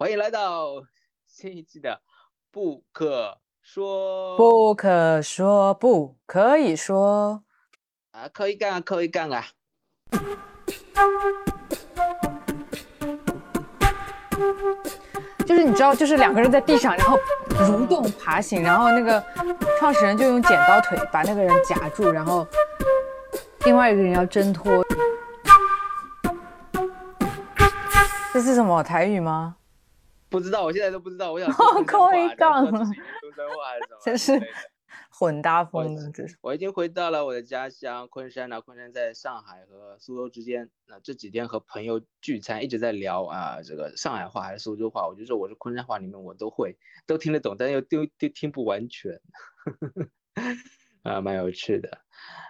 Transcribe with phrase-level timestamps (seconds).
[0.00, 0.82] 欢迎来到
[1.26, 2.00] 新一季的
[2.50, 4.34] 不可说。
[4.38, 7.44] 不可说，不可以说。
[8.12, 9.44] 啊，可以干啊，可以干啊。
[15.44, 17.18] 就是你知道，就是两个人在地上，然后
[17.50, 19.22] 蠕动爬行，然后那个
[19.78, 22.46] 创始人就用剪刀腿把那个人夹住，然后
[23.66, 24.82] 另外一个人要挣脱。
[28.32, 29.56] 这是什么台语吗？
[30.30, 31.32] 不知道，我现在都不知道。
[31.32, 31.50] 我想
[31.84, 34.00] 可以 杠，中山话还是什么？
[34.04, 34.40] 真是
[35.10, 36.38] 混搭风的，这是。
[36.40, 38.60] 我已经回到了我的家乡昆山了。
[38.60, 40.70] 昆山在上海和苏州之间。
[40.86, 45.06] 那这几天和朋友聚餐，一直在聊啊，这个上海话还是苏州话。
[45.06, 46.76] 我就说我是昆山话里面我都会，
[47.06, 49.20] 都听得懂，但又都都听不完全。
[51.02, 51.98] 啊，蛮有趣的。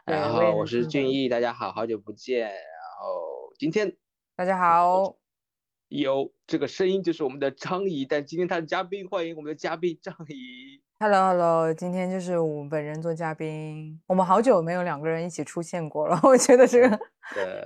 [0.05, 2.49] 然后我是俊逸，大家好，好久不见。
[2.49, 2.55] 然
[3.01, 3.97] 后今天
[4.37, 5.17] 大家好。
[5.91, 10.81] 有这个声音就是我们的张怡，但今天他是嘉宾，欢迎我们的嘉宾张怡。
[11.01, 17.01] Hello，Hello，今天就是我们本人做嘉宾，我们好久没有两个人一起出现过了，我觉得这个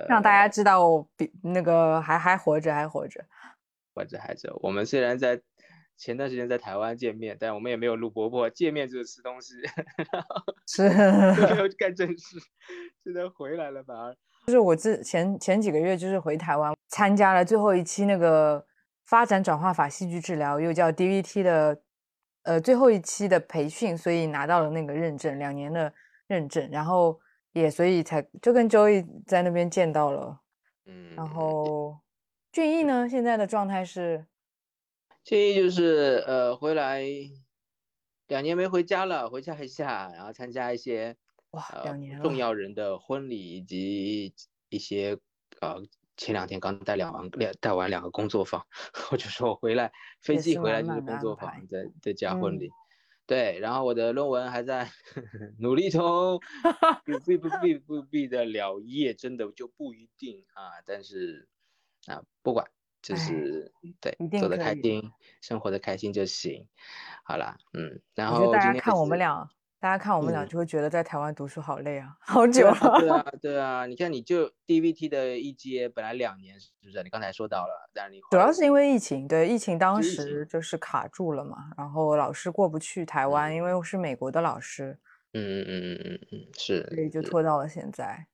[0.09, 3.23] 让大家知道我比那个还还活着，还活着，
[3.93, 4.57] 活着还着。
[4.63, 5.39] 我们虽然在
[5.95, 9.53] 前段时间在台湾见面，但我们也没有录播播，见面就是吃东西，
[10.65, 12.39] 是没有干正事，
[13.03, 14.15] 现在回来了反而。
[14.47, 18.63] 就是我之前前几个月就是回台湾参加了最后一期那个
[19.05, 21.81] 发展转化法戏剧治疗，又叫 DVT 的，
[22.43, 25.91] 呃最后一期的培训，所以拿到了那个认证，两年的
[26.27, 27.19] 认证，然后
[27.53, 30.39] 也所以才就跟 Joey 在那边见到了，
[30.85, 31.97] 嗯，然后
[32.51, 34.27] 俊逸呢现在的状态是，
[35.23, 37.03] 俊逸就是呃回来
[38.27, 41.17] 两年没回家了，回家一下，然后参加一些。
[41.55, 44.33] 哇，两年重要人的婚礼以及
[44.69, 45.17] 一些
[45.61, 45.81] 呃，
[46.17, 48.65] 前两天刚带两完两带完两个工作坊，
[49.09, 52.69] 我就说我回来飞机回来就是工作坊，在在加婚礼，
[53.25, 54.91] 对，然后我的论文还在
[55.57, 56.41] 努力中，
[57.25, 61.47] 必不必不必的了业，真的就不一定啊，但是
[62.07, 62.67] 啊，不管
[63.01, 65.09] 就是对，走得开心，
[65.39, 66.67] 生活的开心就行，
[67.23, 69.49] 好啦，嗯，然后大家看我们俩。
[69.85, 72.99] 大家看我们俩就会觉得在台湾读书好累啊，好久了。
[72.99, 77.03] 对啊，对啊，你看你就 DVT 的一阶本来两年是不是？
[77.03, 84.97] 你刚才说到了，但是你主要是因为疫情，对疫情当时就是卡住了嘛，然后老师过不去台湾，因为我是美国的老师。
[85.33, 86.83] 嗯嗯嗯嗯嗯嗯，是。
[86.95, 88.25] 所以就拖到了现在。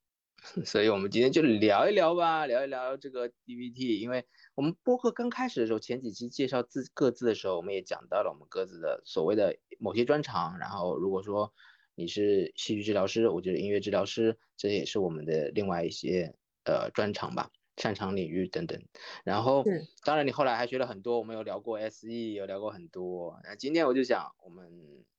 [0.66, 4.26] 所以我们今天就聊一聊吧，聊一聊这个 DVT，因为
[4.56, 10.58] 我们播客刚开始的时候，前几期介绍自各自的时候，我们也讲到了我们各自的所谓的某些专长。
[10.58, 11.54] 然后如果说
[11.94, 16.36] 你是戏剧治疗师，我觉得音乐治疗师，这也是我们的另外一些
[16.66, 18.82] 呃专长吧，擅长领域等等。
[19.24, 19.64] 然后
[20.04, 23.40] 当然你后来还学了很多，我们有聊过 SE，有聊过很多。
[23.44, 24.72] 那今天我就想，我们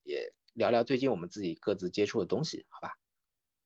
[0.02, 2.98] 也聊聊最近我们自己各自接触的东西，好吧？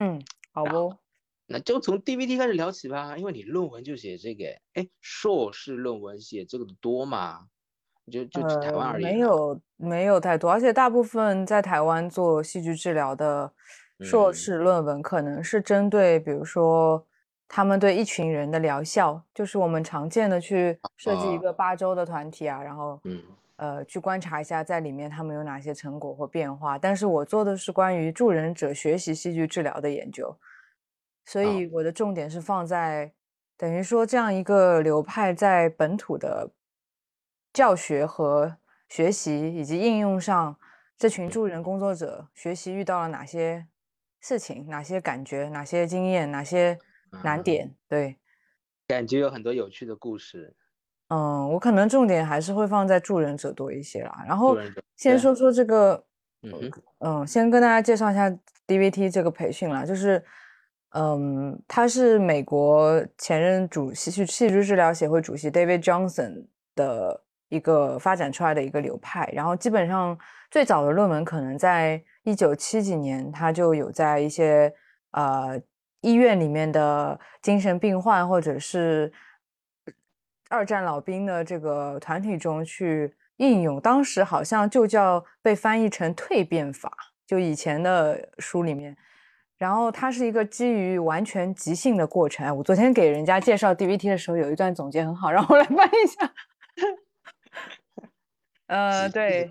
[0.00, 1.06] 嗯，好不？
[1.47, 7.47] 那就从 DVT 开始聊起吧，因为你论文就写这个，哎，硕士论文写这个的多吗？
[8.11, 13.53] 就就台湾而言，没有没有太多，而且大部分在台湾做戏剧治疗的
[14.01, 17.05] 硕士论文，可能是针对，比如说
[17.49, 23.21] 他们对一群人的疗效，就是我们常见的去设计一个八周的团体啊，然后嗯
[23.56, 26.79] 呃去观察一下在里面他们有哪些成果或变化。
[26.79, 30.37] 但是我做的是关于助人者学习戏剧治疗的研究。
[31.26, 33.12] 所以我的重点是放在，
[33.56, 36.53] 等于说这样一个流派在本土的
[37.53, 38.56] 教学和
[38.88, 40.56] 学习以及应用上，
[40.97, 43.66] 这群助人工作者学习遇到了哪些
[44.20, 46.78] 事情、哪些感觉、哪些经验、哪些
[47.25, 47.75] 难点？
[47.88, 48.16] 对，
[48.87, 50.54] 感觉有很多有趣的故事。
[51.08, 54.25] 嗯，我可能重点还是会放在助人者多一些啦。
[54.28, 54.56] 然后
[54.97, 56.04] 先说说这个，
[56.43, 56.70] 嗯
[57.00, 58.31] 嗯，先跟大家介绍一下
[58.69, 60.25] DVT 这个培训啦，就是。
[60.99, 69.31] 嗯，他是美国前任主戏剧戏剧治疗协会主席 David Johnson 的一个发展出来的一个流派。
[69.35, 70.19] 然后基本上
[70.50, 74.73] 最早的论文可能在一九七几年，他就有在一些
[75.11, 75.61] 呃
[76.00, 79.12] 医院里面的精神病患或者是
[80.49, 83.79] 二战老兵的这个团体中去应用。
[83.79, 86.91] 当时好像就叫被翻译成蜕变法，
[87.26, 88.97] 就以前的书里面。
[89.58, 92.56] 然后它是一个基于完全即兴的过程。
[92.56, 96.32] 我昨天给人家介绍 DVT 的时候，有一段总结很好，让我来翻一下。
[98.67, 99.49] 呃，对，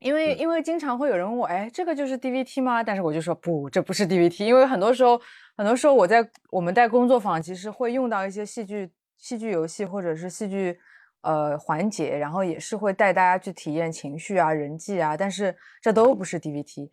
[0.00, 2.82] 因为因为经常会有人问我，哎，这个就是 DVT 吗？
[2.82, 5.20] 但是我就说不，这不是 DVT，因为很多时候，
[5.56, 10.78] 很多时候我在我们带工作坊，其实会用到一些戏剧戏剧游戏或者是戏剧
[11.22, 16.90] 呃环节，然后也是会带大家去体验情绪啊、人际啊，但是这都不是 DVT。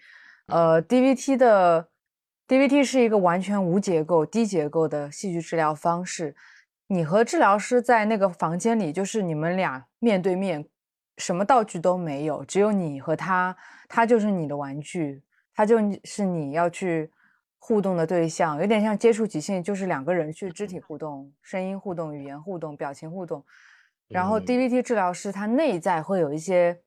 [0.48, 1.90] 呃，DVT 的
[2.48, 6.34] DVT 是一个完全无结构、低结构的戏剧治疗方式。
[6.88, 10.66] 你和治疗师在那个房间里，就是你们俩面对面，
[11.18, 13.54] 什么道具都没有，只有你和他，
[13.90, 15.22] 他就是你的玩具，
[15.54, 17.12] 他就是你要去
[17.60, 23.44] 互动的对象，有点像接触即兴，就是两个人去肢体互动、声音互动、语言互动、表情互动。
[24.08, 26.80] 然后 DVT 治疗师他内在会有一些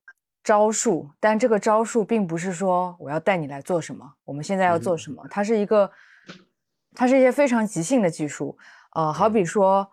[0.43, 5.91] 招数，但这个招数并不是说我要带你来做什么，我们现在要做什么，它是一个，
[6.95, 8.57] 它是一些非常即兴的技术。
[8.95, 9.89] 呃，好比说，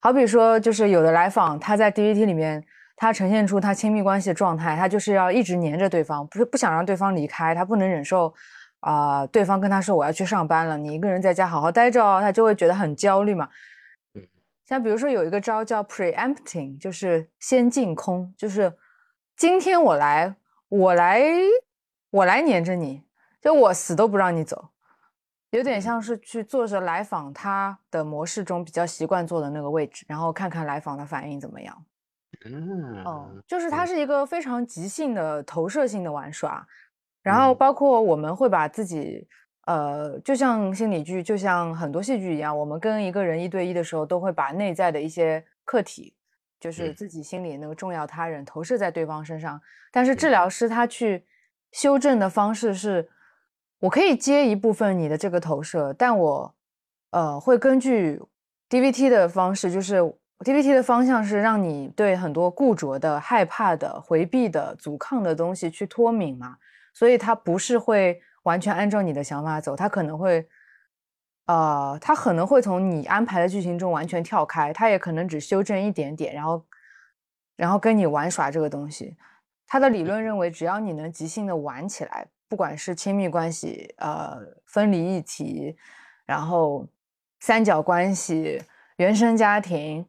[0.00, 2.62] 好比说，就是有的来访，他在 DVT 里面，
[2.96, 8.34] 他呈现出他亲密关系的状态，他就是要一直黏着对方，不是不想让对方离开，他不能忍受，
[8.80, 13.48] 啊，对方跟他说我要去上班了，你一个人在家好好待着哦，他就会觉得很焦虑嘛。
[14.66, 18.70] 像比如说有一个招叫 preempting，就是先进空，就是
[19.36, 20.36] 今天我来，
[20.68, 21.20] 我来，
[22.10, 23.02] 我来黏着你，
[23.40, 24.70] 就我死都不让你走。
[25.50, 31.84] 有点像是去坐着来访他的模式中比较习惯坐的那个位置，然后看看来访的反应怎么样。
[32.44, 36.66] 嗯，哦，就是它是一个非常即兴的投射性的玩耍，
[37.22, 39.26] 然后包括我们会把自己，
[39.66, 46.14] 呃，就像心理剧，就像很多戏剧一样，我们跟一个人一对一的时候，都会把内在的一些客体，
[46.64, 49.60] 就是自己心里那个重要他人投射在对方身上。
[49.92, 51.24] 但是治疗师他去
[51.72, 53.08] 修正的方式是。
[53.80, 56.54] 我可以接一部分你的这个投射，但我，
[57.10, 58.18] 呃，会根据
[58.70, 60.00] DVT 的方式，就是
[60.38, 66.56] DVT 的方向是让你对很多固着的、害怕的、回避的、阻抗的东西去脱敏嘛，
[66.94, 70.48] 所以它不是会完全按照你的想法走，它可能会，
[71.46, 76.64] 呃，他可能会从你安排的剧情中完全跳开，他也可能只修正一点点，然后，
[77.56, 79.16] 然后跟你玩耍这个东西。
[79.66, 82.26] 他的理论认为，只要你能即兴的玩起来。
[82.46, 85.76] 不管是亲密关系、呃分离议题，
[86.24, 86.86] 然后
[87.40, 88.62] 三角关系、
[88.96, 90.06] 原生家庭，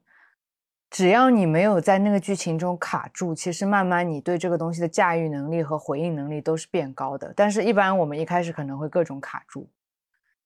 [0.92, 7.34] 只要你没有在那个剧情中卡住，其实慢慢你对这个东西的驾驭能力和回应能力都是变高的。
[7.36, 9.68] 但是，一般我们一开始可能会各种卡住，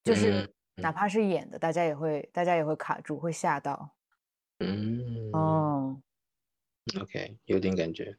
[0.03, 0.49] 就是
[0.81, 3.89] 哪怕是演的，大家也会大家也会卡住，会吓到。
[4.59, 5.97] 嗯哦
[6.99, 8.17] ，OK，有点感觉。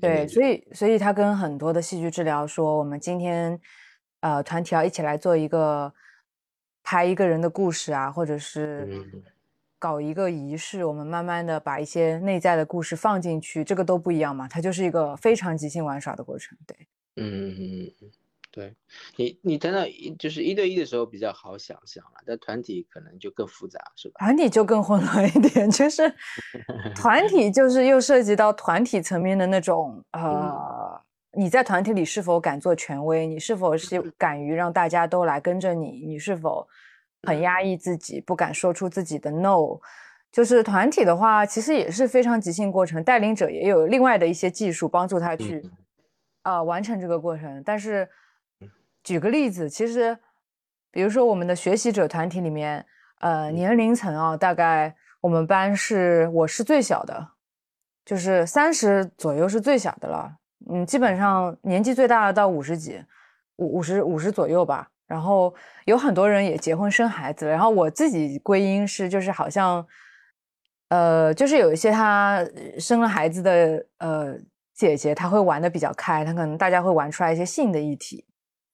[0.00, 3.60] 对，所以所以他跟很多的戏剧治疗说，我们今天，
[4.20, 5.92] 呃，团体要一起来做一个
[6.82, 9.04] 拍一个人的故事啊，或者是
[9.78, 16.58] 搞一个仪式，我们慢慢的把一些内在的故事放进去，这个都不一样嘛，它就是一个非常即兴玩耍的过程。
[16.66, 16.76] 对，
[17.16, 18.10] 嗯嗯嗯嗯。
[18.56, 18.74] 对
[19.16, 24.14] 你，你等等，一就是一对一的时候比较好想象了，但团体可能就更复杂，是吧？
[24.18, 26.10] 团体就更混乱一点，就是
[26.94, 30.98] 团 体就是又涉及到团体层面的那种，呃，
[31.32, 33.26] 你在团体里是否敢做权威？
[33.26, 36.06] 你是否是敢于让大家都来跟着你？
[36.06, 36.66] 你是否
[37.24, 39.78] 很压抑自己，不敢说出自己的 no？
[40.32, 45.62] 就是团体的话，其实也是非常即兴过程，带领者也有另外的一些技术帮助他去
[46.40, 48.08] 啊完成这个过程，但是。
[49.06, 50.18] 举个例子，其实，
[50.90, 52.84] 比如说我们的学习者团体里面，
[53.20, 57.28] 呃，年龄层啊，大概我们班是我是最小的，
[58.04, 60.36] 就是三十左右是最小的了。
[60.68, 63.00] 嗯，基本上年纪最大的到五十几，
[63.58, 64.90] 五五十五十左右吧。
[65.06, 69.86] 然后有很多人也结婚生孩子，然后我自己归因是就是好像，
[70.88, 72.44] 呃，就是有一些他
[72.76, 74.36] 生了孩子的呃
[74.74, 78.24] 姐姐，她会玩的比较开，她可能大家会玩出来一些性的议题。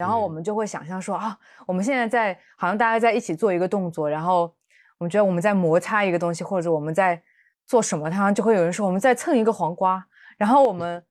[0.02, 4.52] 然后我们就会想象说啊，我们现在在好像大家在一起做一个动作，然后
[4.98, 7.22] 我们觉得我们在摩擦一个东西，或者我们在
[7.66, 10.04] 做什么，他就会有人说我们在蹭一个黄瓜。
[10.36, 11.04] 然后我们，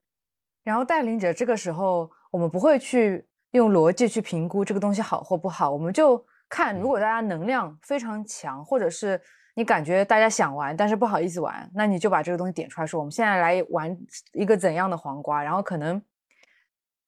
[0.62, 9.18] 然后带领者这个时候，我们不会去用逻辑去评估这个东西好或不好，我们就看如果大家能量非常强，或者是
[9.54, 13.96] 你感觉大家想玩但是不好意思玩，那你就把这个东西点出来说，我们现在来玩
[14.34, 16.02] 一个怎样的黄瓜，然后可能。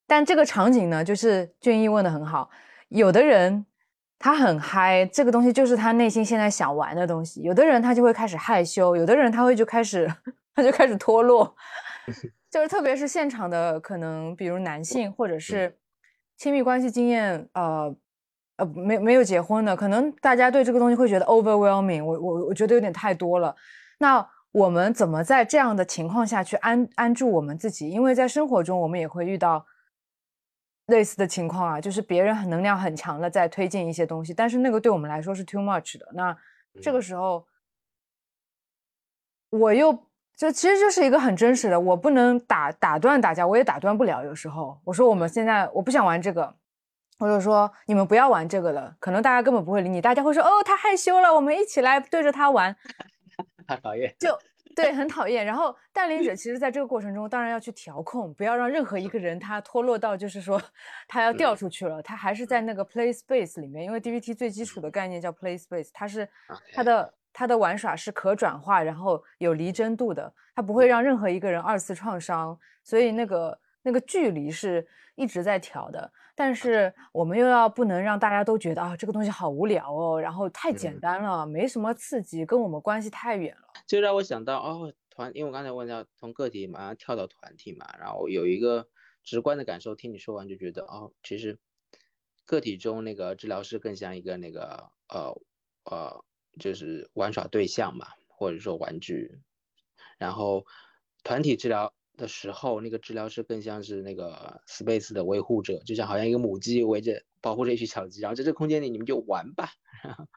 [0.06, 2.50] 但这个场景呢，就是俊逸问的很好。
[2.88, 3.64] 有的人
[4.18, 10.10] 他很嗨，这个东西就是他内心现在想玩的东西；有的人他就会开始害羞，有的人他会就开始
[10.54, 11.54] 他就开始脱落。
[12.50, 15.76] 就是特别是现场的可能，比如男性或者是
[16.36, 17.96] 亲密关系经验，呃
[18.56, 22.04] 呃没没有结婚的，可能大家对这个东西会觉得 overwhelming。
[22.04, 23.56] 我我我觉得有点太多了。
[23.98, 27.88] 那我们怎么在这样的情况下去安安住我们自己？
[27.88, 29.66] 因为在生活中我们也会遇到。
[30.86, 36.06] 类似的情况啊，就是别人很能量很强的在推进一些东西，但是那个对我们来说是 too much 的。
[36.12, 36.36] 那
[36.82, 37.46] 这个时候，
[39.50, 39.92] 我又
[40.36, 44.24] 就其实就是一个很真实的，我不能打打断大家，我也打断不了。
[44.24, 46.54] 有时候我说我们现在我不想玩这个，
[47.18, 52.76] 或者说你们不要玩这个了，可能大家根本不会理你，大家会说哦，他害羞了，我们一起来对着他玩。
[53.66, 54.36] 他讨厌，就
[54.74, 55.44] 对，很讨厌。
[55.46, 60.60] 然后带领者其实在这个过程中，当然要去调控，不要让任何一个人他脱落到就是说
[61.08, 61.54] 他要掉。
[61.54, 66.28] 出去了，他还是在那个 play space 里面，因为 DVT 最基础的概念叫 play space，它是
[66.72, 67.14] 它的。
[67.36, 76.12] 它的玩耍是可转化，然后有离真度的，它不会让任何一个人二次创伤，所以那个那个距离是一直在调的。
[76.34, 83.68] 但是我们又要不能让大家都觉得啊，这个东西好无聊哦，然后太简单了，没什么刺激，跟我们关系太远了。
[83.86, 88.88] 就让我想到哦，团，因为我刚才问到从个体马上跳到团体嘛，然后有一个
[89.22, 91.56] 直观的感受，听你说完就觉得哦，其实
[92.44, 95.40] 个体中那个治疗师更像一个那个呃
[95.84, 96.24] 呃。
[96.56, 99.40] 就是玩耍对象嘛，或者说玩具，
[100.18, 100.64] 然后
[101.24, 109.68] 团体治疗的时候，那个治疗师更像是那个 space 的维护者，就像好像一个母鸡围着保护着一群小鸡，然后在这个空间里你们就玩吧。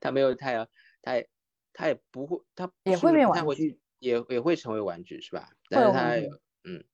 [0.00, 0.68] 他没有太，
[1.02, 1.28] 他也
[1.72, 5.50] 他也不会，他也会变玩具，也也会成为玩具是吧？
[5.68, 6.14] 但是他
[6.64, 6.84] 嗯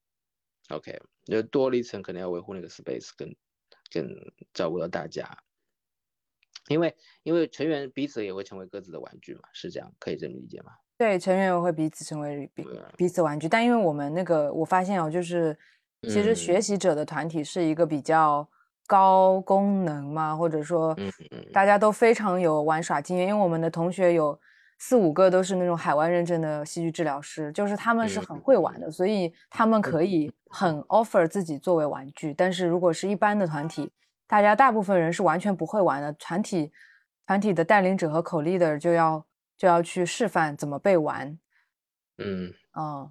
[0.70, 3.34] ，OK，就多了一层，可能要维护那个 space，更
[3.92, 4.08] 更
[4.54, 5.44] 照顾到大家。
[6.68, 10.72] 因为因为成员彼此也会成为各自的玩具嘛，是这样，可以这么理解吗？
[11.02, 12.64] 对，成员会彼此成为彼
[12.96, 15.56] 彼此玩具，但因为我们那个我发现哦，就是
[16.02, 18.48] 其实学习者的团体是一个比较
[18.86, 20.96] 高功能嘛，或者说
[21.52, 24.38] 大家都非常有玩耍经验，因为我们的同学有
[24.78, 30.32] 四五个都是那种海外认证的戏剧治疗师，就是他们是很会玩的，所以他们可以。
[30.54, 33.90] 很 offer 自己作为玩具，但是如果是一般的团体。
[34.26, 36.70] 大家大部分人是完全不会玩的，团体
[37.26, 39.24] 团体的带领者和口 leader 就要
[39.56, 41.38] 就要去示范怎么被玩，
[42.18, 43.10] 嗯嗯，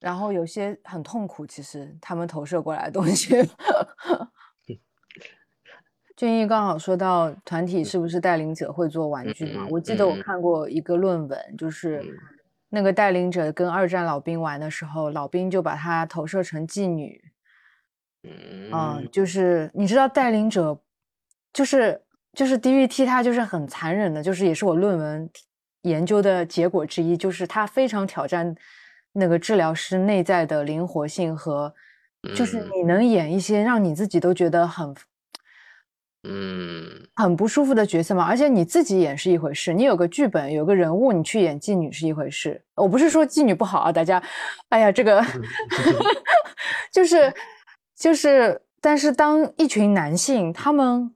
[0.00, 3.34] 然后有些很痛苦，其实他们投射过来的东西。
[6.16, 9.66] 俊逸刚好说到团体是不是带领者会做玩具嘛？
[9.68, 12.04] 我记得我看过一个论文，就是
[12.68, 17.20] 那个带领者跟二战老兵玩的时候，老兵就把他投射成妓女。
[18.22, 20.80] 嗯，就是你知道带领者，
[21.52, 22.00] 就是
[22.32, 25.28] 就是 DVT，他就是很残忍的，就是也是我论文
[25.84, 28.54] 研究的结果之一，就是它非常挑战
[29.12, 31.72] 那个治疗师内在的灵活性和，
[32.34, 34.94] 就是你能演一些让你自己都觉得很，
[36.24, 38.24] 嗯，很不舒服的角色嘛？
[38.24, 42.62] 而且你自己演是一回事，你有个剧本有个人物，你去演妓女是一回事。
[42.74, 44.22] 我不是说妓女不好啊，大家，
[44.68, 45.24] 哎呀，这个
[46.92, 47.32] 就是。
[47.96, 51.14] 就是，但是当一群男性，他们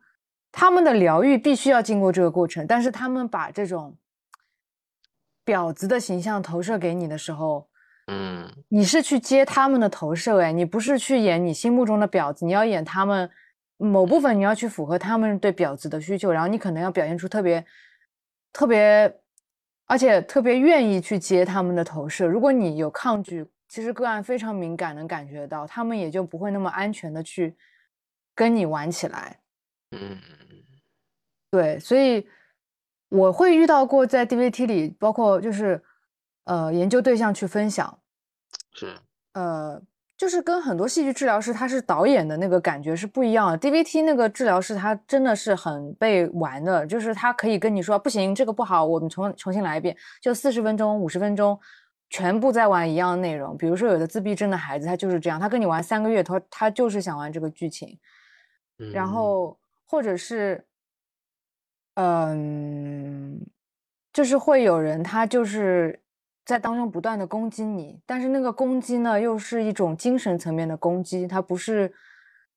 [0.53, 3.95] 他们的疗愈必须要经过这个过程，但是他们把这种
[5.49, 7.67] 婊子的形象投射给你的时候，
[8.09, 13.31] 嗯，你是去接他们的投射，哎，你不是去演你心目中的婊子，你要演他们
[13.79, 17.65] 某部分，你要去符合他们对婊子的需求，然后你可能要表现出特别
[18.53, 19.13] 特别，
[19.87, 22.27] 而且特别愿意去接他们的投射。
[22.27, 23.47] 如果你有抗拒。
[23.71, 27.55] 其实个案非常敏感，能感觉到，他们也就不会那么安全的去
[28.35, 29.39] 跟你玩起来。
[29.91, 30.19] 嗯，
[31.51, 32.27] 对，所以
[33.09, 35.83] 我会遇到过在 DVT 里，包括就是
[36.45, 37.99] 呃研究对象去分享，
[38.73, 38.95] 是。
[39.35, 39.81] 呃
[40.17, 43.59] 就是跟很多戏剧治疗师他是导演的那个感觉是不一样的。
[43.59, 51.59] DVT 那个治疗师他真的是很被玩的，就是他可以跟你说不行，这个不好，我们重重新来一遍，就四十分钟、五十分钟。
[52.11, 57.99] 全部在玩一样的内容，比如说有的自闭症的孩子，他就是这样，他跟你玩三个月，他他就是想玩这个剧情，
[58.95, 60.67] 然后或者是，
[61.97, 62.98] 嗯，
[64.19, 65.97] 就是会有人他就是
[66.45, 71.95] 在当中不断的攻击你，但是那个攻击呢，又是一种精神层面的攻击，他不是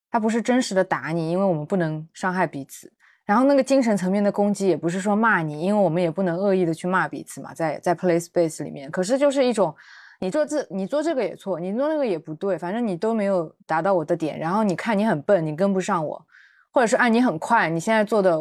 [0.09, 2.91] 他不是真实的打你，因为我们不能伤害彼此。
[3.25, 8.89] 然后那个精神层面的攻击也不是说骂你，因为我们也不能恶意的去骂彼此嘛，在在 play space 里面。
[8.89, 9.71] 可是就是一种，
[10.19, 14.39] 你做这你做这个也错，你做那个也不对，反正你都没有达到我的点。
[14.39, 16.25] 然后你看你很笨，你跟不上我，
[16.71, 18.35] 或者是啊你很快，你现在做的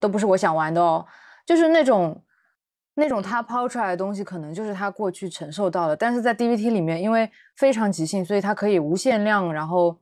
[0.00, 1.04] 都不是我想玩的哦。
[1.44, 2.18] 就是那种
[2.94, 5.96] 那种他抛出来的东西，可能就是他过去承受到的。
[5.96, 9.98] 但是在 DVT 里面，因为非常即兴，所以他可以无限量，然后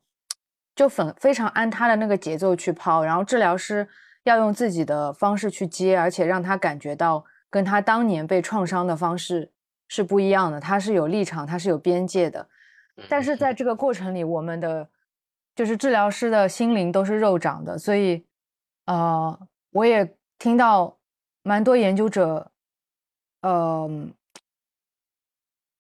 [0.75, 3.89] 就粉非常按他的那个节奏去抛，然后治疗师。
[4.25, 9.51] 要用自己的方式去接，而且让他感觉到跟他当年被创伤的方式
[9.89, 10.61] 是不一样的。
[10.61, 12.49] 他是有立场，他是有边界的。
[13.09, 14.89] 但是在这个过程里，我们的
[15.57, 18.25] 就是治疗师的心灵都是肉长的，所以，
[18.87, 19.37] 呃，
[19.73, 20.97] 我也听到
[21.43, 22.52] 蛮多研究者，
[23.43, 23.89] 呃，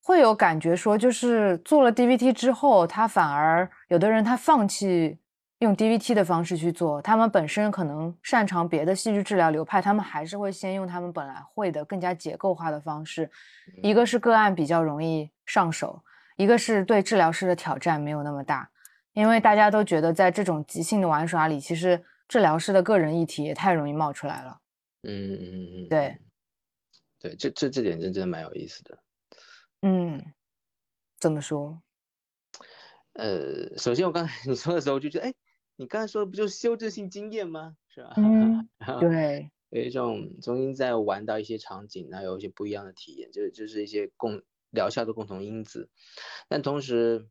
[0.02, 5.18] 会有感觉说，就是做了 DVT 之后，他反而有的人他放弃
[5.60, 13.30] 用 DVT 的方式去做，他们本身可能擅长别的戏剧治疗流派，他们还是会先用他们本来会的更加结构化的方式。
[13.80, 16.02] 一个是个案比较容易上手，
[16.36, 18.68] 一个是对治疗师的挑战没有那么大，
[19.12, 24.58] 因为大家都觉得在这种即兴的玩耍里，其实治疗师的个人议题也太容易冒出来了。
[25.04, 26.18] 嗯嗯嗯，对，
[27.22, 28.98] 对，这这这点真真的蛮有意思的。
[29.82, 30.34] 嗯，
[31.20, 31.80] 怎么说？
[33.12, 35.34] 呃，首先我刚才 你说的时候，就觉得，哎，
[35.76, 37.76] 你刚才说的不就是修正性经验吗？
[37.88, 38.12] 是吧？
[38.16, 45.90] 嗯， 对，有一种重新再玩到一些场景，然后有一些不一样的体验，就就是一些共疗效的共同因子。
[46.48, 47.28] 但同时，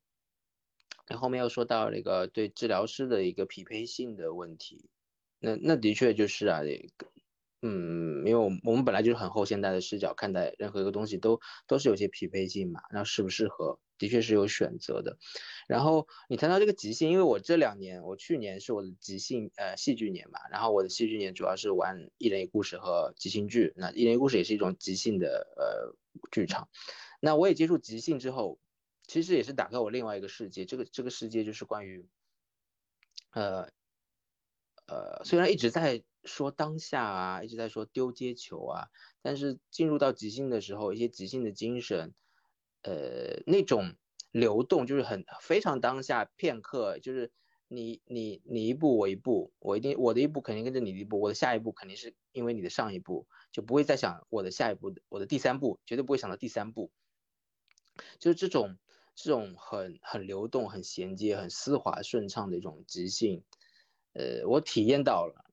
[1.10, 4.90] 你后面又说到那个对治疗师的一个匹配性的问题，
[5.40, 6.62] 那那的确就是啊，
[7.64, 15.20] 嗯，因为我们本来就是很后现代的视角看待任何一个东西，都都是有些匹配性嘛，然后适不适合，的确是有选择的。
[15.68, 25.96] 然后你谈到这个即兴，因为我这两年，我去年是我的即兴呃戏剧年嘛，然后我的戏剧年主要是玩一人一故事和即兴剧，那一人一故事也是一种即兴的呃
[26.32, 26.68] 剧场。
[27.20, 28.60] 那我也接触即兴之后，
[29.06, 32.08] 其实也是打开我另外一个世界，这个这个世界就是关于
[33.34, 33.70] 呃
[34.88, 36.02] 呃，虽然一直在。
[36.24, 38.88] 说当下啊，一直在说丢接球啊，
[39.22, 42.14] 但是进入到即兴的时候，一些即兴的精神，
[42.84, 43.96] 呃，那种
[44.32, 47.32] 流动就是很非常当下片刻，就是
[47.68, 56.92] 你你你一步我一步，我一定我的一步肯定跟着你的一步，我的下一步肯定是因为你的上一步，就不会再想我的下一步，我的第三步绝对不会想到第三步，
[58.20, 58.78] 就是这种
[59.16, 63.44] 这种很很流动、很衔接、很丝滑顺畅的一种即兴，
[64.14, 65.46] 呃，我体验到了。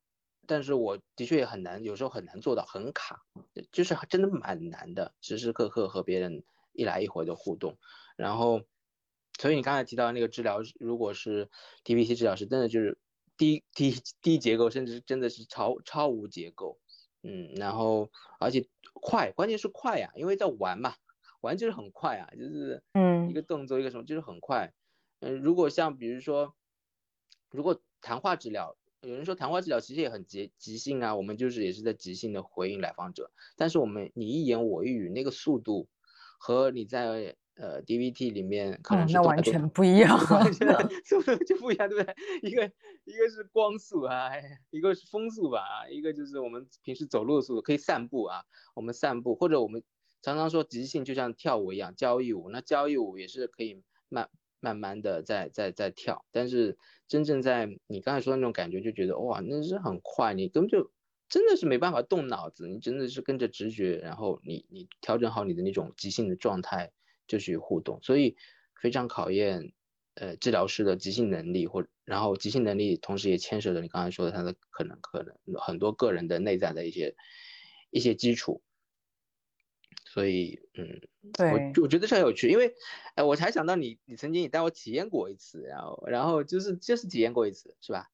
[0.48, 3.20] 但是我的确也很难，有时候很难做到，很卡，
[3.70, 7.76] 就是真的蛮难的，时时刻刻和别人一来一回的互动。
[8.16, 8.62] 然后，
[9.38, 11.50] 所以你刚才提到那个治疗，如果是
[11.84, 12.98] DBT 治疗师，真的就是
[13.36, 16.80] 低低低结构，甚至真的是超超无结构。
[17.22, 20.94] 嗯，然后而且快，关键是快呀，因为在玩嘛，
[21.42, 24.72] 玩就是很快啊，就是嗯一个动作一个什么就是很快。
[25.20, 26.54] 嗯，如果像比如说，
[27.50, 28.74] 如果谈话治疗。
[29.02, 35.88] 有人说谈话治疗其实也很即即兴啊，我们就是也是在即兴的回应来访者，但是我们你一言我一语那个速度，
[36.38, 40.18] 和你在呃 DVT 里面可能那完全不一样，
[41.04, 42.14] 速度就不一样，对不对？
[42.42, 42.64] 一个
[43.04, 44.30] 一个是光速啊，
[44.70, 48.42] 一个是风速吧，一个就是我们平时走路的速度，可以散步啊，
[48.74, 49.82] 我们散步或者我们
[50.22, 54.28] 常常说即兴就像跳舞一样，交谊舞，那交谊舞也是可以慢。
[54.60, 60.90] 慢慢的在在在跳，但是真正在你刚才说的那种感觉，就觉得哇，那是很快，你根本就
[61.28, 66.90] 真的是没办法动脑子，你真的是跟着直觉，然后你你调整好你的那种即兴的状态
[67.26, 68.36] 就去互动，所以
[68.80, 69.72] 非常考验
[70.14, 77.14] 呃治疗师的即兴能力，或然后即兴能力同时也牵涉着你刚才说的他的可能可能很多个人的内在的一些
[77.90, 78.62] 一些基础。
[80.18, 81.00] 所以，嗯，
[81.32, 82.74] 对，我我觉得是很有趣，因为，
[83.14, 88.08] 哎，我才想到你，你曾经也带我体验过一次，然后，然后就是就是体验过一次，是吧？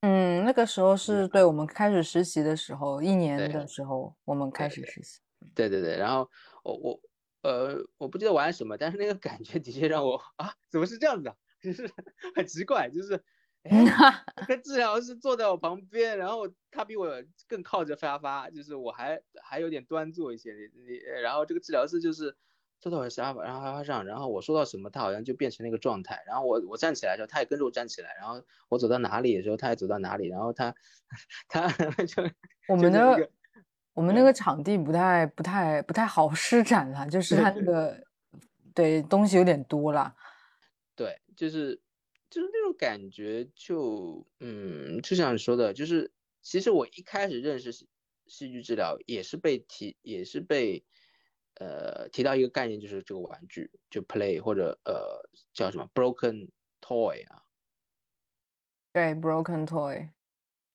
[0.00, 5.20] 嗯，那个时候是对我们开始实习的时候，一年的时候我们开始实习。
[5.54, 6.28] 对对对，然后
[6.64, 7.00] 我我
[7.42, 11.36] 呃，我不记得玩什么，但是那个感觉的确让我啊，怎么是这样子啊？
[11.62, 11.88] 就是
[12.34, 13.22] 很奇怪，就是。
[14.46, 17.10] 跟 治疗师坐在我旁边，然后他比我
[17.48, 20.52] 更靠着沙发，就是我还还有点端坐一些。
[20.52, 22.36] 你你，然后这个治疗师就是
[22.80, 26.22] 坐在我的沙发，然后沙发上，然后我说到什么，他好像就变成那个状态。
[26.26, 28.14] 然后我我站起来的时候，他也跟着我站起来。
[28.18, 30.28] 然后我走到哪里的时候，他也走到哪里。
[30.28, 30.74] 然后他
[31.48, 31.68] 他
[32.04, 32.22] 就
[32.68, 33.30] 我们的
[33.94, 37.96] 我们那个场地不太不太不太好施展了，就是他那个
[38.74, 40.14] 对东西有点多了。
[40.94, 41.80] 对，就是。
[42.28, 46.10] 就是那种感觉，就嗯，就像你说的，就是
[46.42, 47.88] 其实我一开始认识戏
[48.26, 50.84] 戏剧治疗，也是被提，也是被
[51.54, 56.48] 呃提到一个概念，就是这个玩具，就 play 或者呃叫什么 broken
[56.80, 57.42] toy 啊。
[58.92, 60.08] 对，broken toy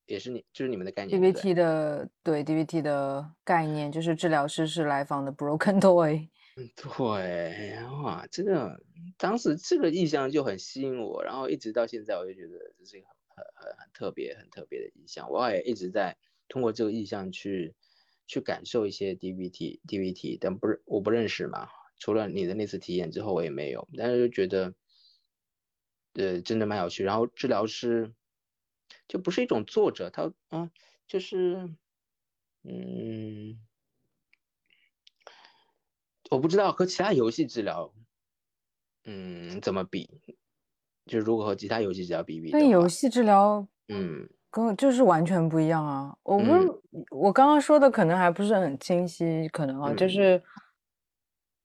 [0.06, 1.20] 也是你，就是你们的概念。
[1.20, 6.30] DVT 的对 DVT 的概念，就是治疗师是来访的 broken toy。
[6.76, 8.82] 对，哇，这个
[9.17, 15.30] 当时这个意象就很吸引我，然后一直到现在，我就觉得这是一个很很很特别、很特别的意象。
[15.30, 17.76] 我也一直在通过这个意象去
[18.28, 24.74] 去感受一些 DVT DVT，但不是我不认识嘛，除了你的那次体验之后，我也没有，但是就觉得，
[26.13, 27.04] 呃，真的蛮有趣。
[27.04, 28.13] 然后治疗师
[29.08, 30.71] 就不是一种作者，他啊，
[31.08, 31.76] 就是
[32.63, 33.60] 嗯。
[36.32, 37.94] 我不知道和其他游戏治疗，
[39.04, 40.10] 嗯，怎么比？
[41.06, 46.15] 就如果和其他游戏治疗比比，那游戏治疗，嗯，跟就是完全不一样啊。
[46.24, 46.72] 我不是
[47.10, 50.41] 我刚刚说的可能还不是很清晰，可能啊，就是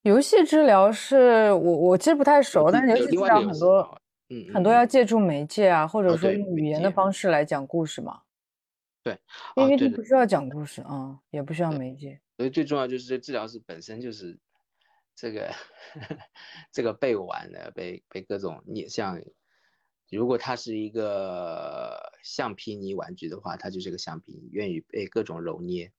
[0.02, 4.00] 游戏治疗是我我其实不太熟，但是游戏治疗很多，
[4.31, 8.22] 嗯，很多要借助媒介啊，或者说用语言的方式来讲故事嘛。
[9.05, 9.16] 对
[9.55, 12.20] 因为这不需要讲故事啊，也不需要媒介。
[12.37, 14.37] 所以最重要就是这治疗师本身就是
[15.16, 15.52] 这个
[16.70, 19.20] 这个被玩的，被被各种你像，
[20.11, 25.92] 如果它是一个橡皮泥玩具的话，它就是个橡皮泥，愿意被各种揉捏。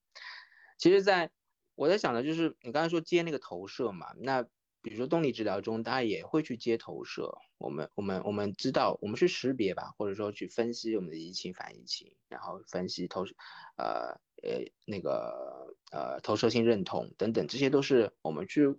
[0.78, 1.32] 其实，在
[1.76, 4.48] 我在想的就是你刚才说接那个投射嘛，那。
[4.84, 7.36] 比如说动力治疗中，大家也会去接投射。
[7.58, 13.26] 我们我们我们知道，我们去识别吧，或者说去分析我们的移情反移情，然后分析投，
[13.76, 18.78] 呃呃那个呃投射性认同等等，这些都是我们去，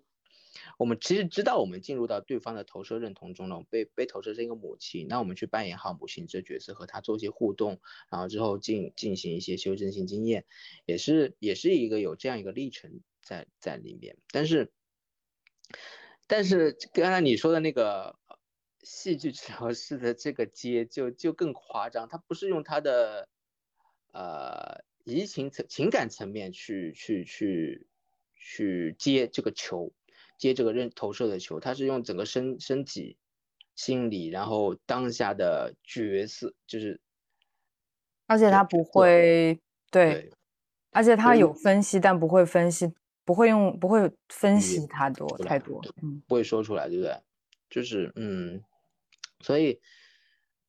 [0.79, 10.44] 我们其实知道我们进入到对方的投射认同中了，被被投射成一个母亲，那我们去扮演好母亲这角色，和他做一些互动，然后之后进进行一些修正性经验，
[10.87, 14.73] 也是也是一个有这样一个历程在在里面，但是。
[16.27, 18.18] 但是刚才你说的那个
[18.83, 23.29] 戏剧治疗师的这个接就就更夸张，他不是用他的
[24.12, 27.87] 呃移情层情感层面去去去
[28.35, 29.92] 去接这个球，
[30.38, 33.18] 接这个认投射的球，他是用整个身身体、
[33.74, 36.98] 心理，然后当下的角色，就是，
[38.27, 40.33] 而且他不会对，
[40.92, 42.94] 而且他有分析，但不会分析。
[43.24, 47.14] 不会用，不会分析太多太多，嗯，不会说出来，对不对？
[47.68, 48.64] 就是嗯，
[49.40, 49.79] 所以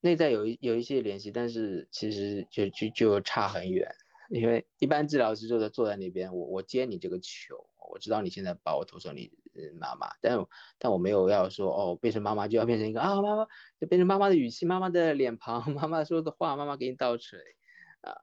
[0.01, 3.89] 内在有一有一些联系，但是其实就就就差很远，
[4.29, 9.31] 因为一般治疗师就在坐在那边，我我接你这个球，我知道你现在把我投射你
[9.79, 10.37] 妈妈，但
[10.77, 13.45] 但我没有要说哦，变成妈妈就要变成一个啊妈妈，
[13.79, 17.39] 就变成妈妈的语气、妈妈的脸庞、 妈妈说的话、妈妈给你倒水
[18.01, 18.13] 啊，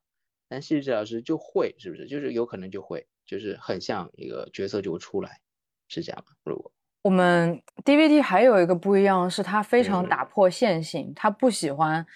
[0.49, 2.07] 但戏剧治疗师就会是不是？
[2.07, 3.07] 就是有可能就会。
[3.27, 5.40] 就是很像一个角色就会出来，
[5.88, 6.33] 是这样吗？
[6.44, 6.70] 如果
[7.03, 12.07] 我们 DVT 还有一个不一样，是它非常打破线性，它不喜欢。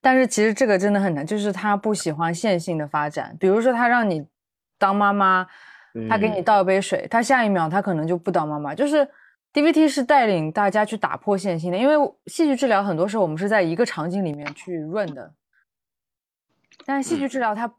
[0.00, 3.36] 但是其实这个真的很难，就是他不喜欢线性的发展。
[3.38, 4.26] 比如说他让你
[4.78, 5.46] 当妈妈，
[6.08, 8.74] 他给你倒一杯水，他下一秒他可能就不当妈妈。
[8.74, 9.08] 就是
[9.52, 11.94] DVT 是带领大家去打破线性的，因为
[12.26, 15.34] 戏剧治疗很多时候我们是在一个场景里面去润的，
[16.84, 17.74] 但是戏剧治疗它。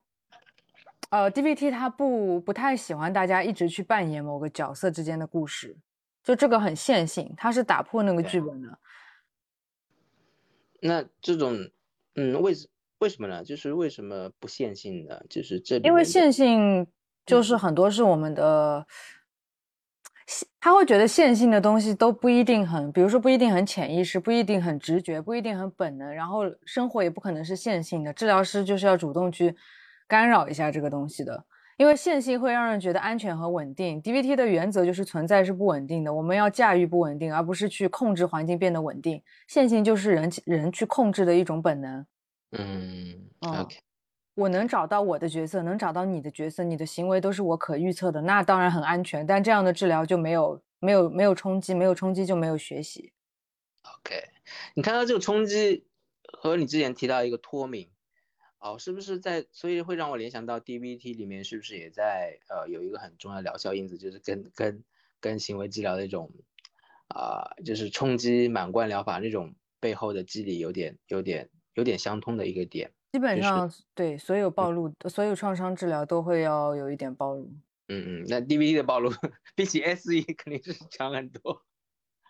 [1.11, 5.77] 呃，DVT 它不不太喜欢大家一直去扮演某个角色之间的故事，
[6.23, 8.79] 就这个很线性，它是打破那个剧本的。
[10.81, 11.55] 那这种，
[12.15, 12.53] 嗯，为
[12.97, 13.43] 为什么呢？
[13.43, 15.25] 就是为什么不线性的？
[15.29, 16.85] 就是这因为线性
[17.25, 18.85] 就是很多是我们的，
[20.59, 28.13] 他会觉得线性的东西都不一定很，比如说不一定很潜意识，不一定很直觉，不一定很本能，然后生活也不可能是线性的。
[28.13, 29.55] 治疗师就是要主动去。
[30.07, 31.43] 干扰一下这个东西的，
[31.77, 33.99] 因为线性会让人觉得安全和稳定。
[34.03, 39.19] DVT 的原则就是存在是不稳定的，我们要驾驭不稳定，而不是去控制环境变得稳定。
[39.47, 42.05] 线性就是人人去控制的一种本能。
[42.51, 43.77] 嗯，OK，
[44.35, 49.25] 我能找到我的角色，能找到你的角色，你的行为都是我可预测的，那当然很安全。
[49.25, 53.13] 但这样的治疗就没有没有没有冲击，没有冲击就没有学习。
[53.81, 54.21] OK，
[54.73, 55.87] 你看到这个冲击
[56.33, 57.89] 和你之前提到一个脱敏。
[58.59, 59.45] 哦，是不是在？
[59.51, 64.83] 所以会让我联想到 DBT 里面是不是也在呃有一个很重要的疗效因子，就是跟跟
[65.19, 66.31] 跟行为治疗那种
[67.07, 72.91] 啊，就是冲击满贯疗法那种背后的机理有点有点有点相通的一个点。
[73.15, 77.49] 基本上对所有暴露、所有创伤治疗都会要有一点暴露。
[77.87, 79.09] 嗯嗯，那 DBT 的暴露
[79.55, 81.61] 比起 SE 肯定是强很多。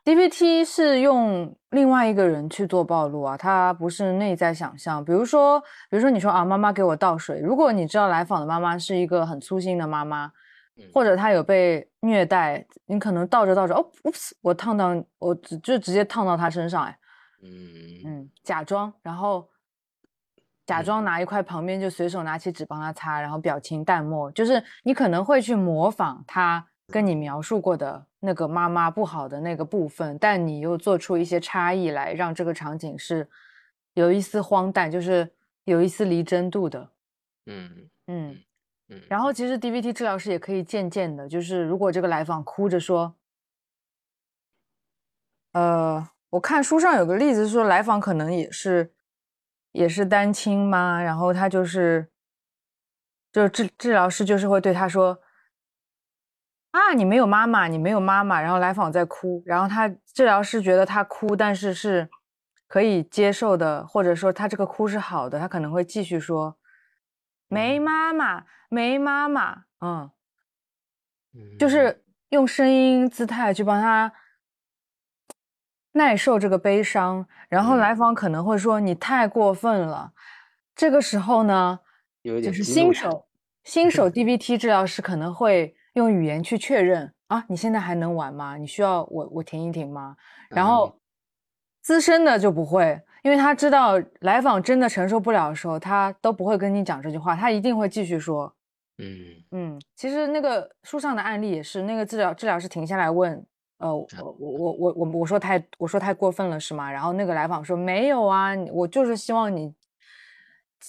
[0.03, 5.03] DVT 是用另外一个人去做暴露啊，它不是内在想象。
[5.03, 7.39] 比如说，比如说你说啊，妈妈给我倒水。
[7.39, 10.31] 如果你知道来访的妈妈是一个很粗心的妈妈，
[10.93, 16.99] 或者她有被虐待，你可能倒着倒着，哦，oops，我烫到，我就直接烫到她身上，哎，
[17.41, 17.49] 嗯
[18.05, 19.49] 嗯，假装，然后
[20.65, 26.67] 假装拿一块旁边就随手拿起纸帮他擦，然后表情淡漠，就是你可能会去模仿他。
[26.93, 33.27] 跟你描述过的那个妈妈不好的那个部分，但你又做出一些差异来，让这个场景是
[33.95, 35.27] 有一丝荒诞，就是
[35.63, 36.91] 有一丝离真度的。
[37.47, 38.37] 嗯嗯
[38.89, 39.01] 嗯。
[39.09, 43.15] 然后其实 DVT 治疗师也可以渐渐的，就是如果这个来访哭着说，
[45.53, 48.93] 呃，我看书上有个例子说，来访可能也是
[49.75, 52.09] 也是单亲妈，然后他就是，
[53.31, 55.19] 就治治疗师就是会对他说。
[56.71, 62.09] 啊，你没有妈妈，你没有妈妈，然后来访在哭，然后他治疗师觉得他哭，但是是
[62.67, 66.57] 可以接受的，或者说他这个哭是好的，他可能会继续说
[67.47, 70.11] 没妈妈，没妈妈，嗯，
[71.57, 74.11] 就是用声音姿态去帮他
[75.95, 80.13] 耐受这个悲伤，然后来访可能会说你太过分了，
[80.75, 81.79] 这个时候呢，
[82.23, 83.27] 就是新手
[83.65, 85.75] 新手 DBT 治疗师可能会。
[85.95, 88.57] 用语言去确认啊，你现在还能玩吗？
[88.57, 90.17] 你需要我我停一停吗？
[90.49, 90.93] 然后
[91.81, 98.53] 资深的就不会，因为他知道来访真的承受不了的时候，他都不会跟你讲这句话，他一定会继续说。
[98.97, 99.15] 嗯
[99.51, 103.41] 嗯，其实那个书上的案例也是，那个治疗治疗师停下来问，
[103.85, 106.91] 呃，我我我我我说太我说太过分了是吗？
[106.91, 109.75] 然后那个来访说没有啊，我就是希望你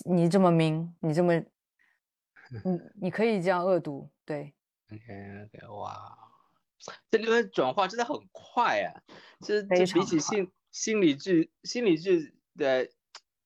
[0.06, 1.34] 你这么明，你这么，
[2.64, 4.54] 你你可以这样恶毒，对。
[4.90, 5.02] OK
[5.44, 6.16] OK，哇，
[7.10, 9.02] 这里面转化真的很快啊！
[9.40, 12.88] 这这比起心心理剧心理剧的，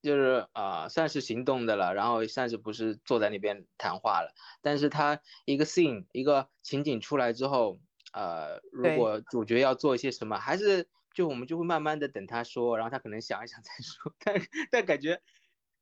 [0.01, 4.33] 就是啊，算是行动的了，然后算是不是坐在那边谈话了。
[4.61, 7.79] 但是他一个 scene 一个情景出来之后，
[8.11, 14.13] 呃，如果主角要做一些什么，还是就我们就会慢慢的等他说，然后他可能想一想再说。
[14.23, 14.35] 但
[14.71, 15.21] 但感觉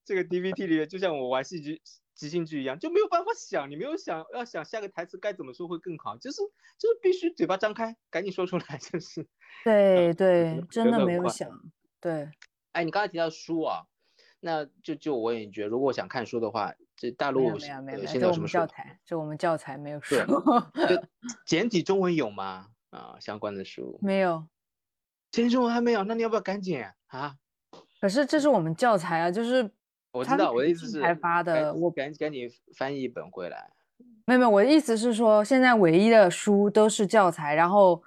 [0.06, 1.82] 这个 DVT 里面就像我玩戏剧。
[2.16, 6.42] 即兴剧一样就没有办法想，你没有想要想下个台词该怎么说会更好，就是
[6.78, 9.26] 就是必须嘴巴张开，赶紧说出来，就是。
[9.64, 11.50] 对对， 真的没有想。
[12.02, 12.30] 对。
[12.74, 13.86] 哎，你刚才提到书啊，
[14.42, 20.16] 那就就我也觉得，如果想看书的话，这大陆没有没有没有，这我们教材，这我们教材没有书。
[21.48, 22.68] 简体中文有吗？
[22.90, 24.46] 啊，相关的书没有。
[25.32, 27.36] 简体中文还没有，那你要不要赶紧啊？
[28.02, 29.72] 可是这是我们教材啊，就是。
[30.12, 33.70] 我知道我的意思是开发的，我赶赶紧翻译一本回来。
[34.26, 38.02] 没有没有，我的意思是说，现在唯一的书都是教材，然后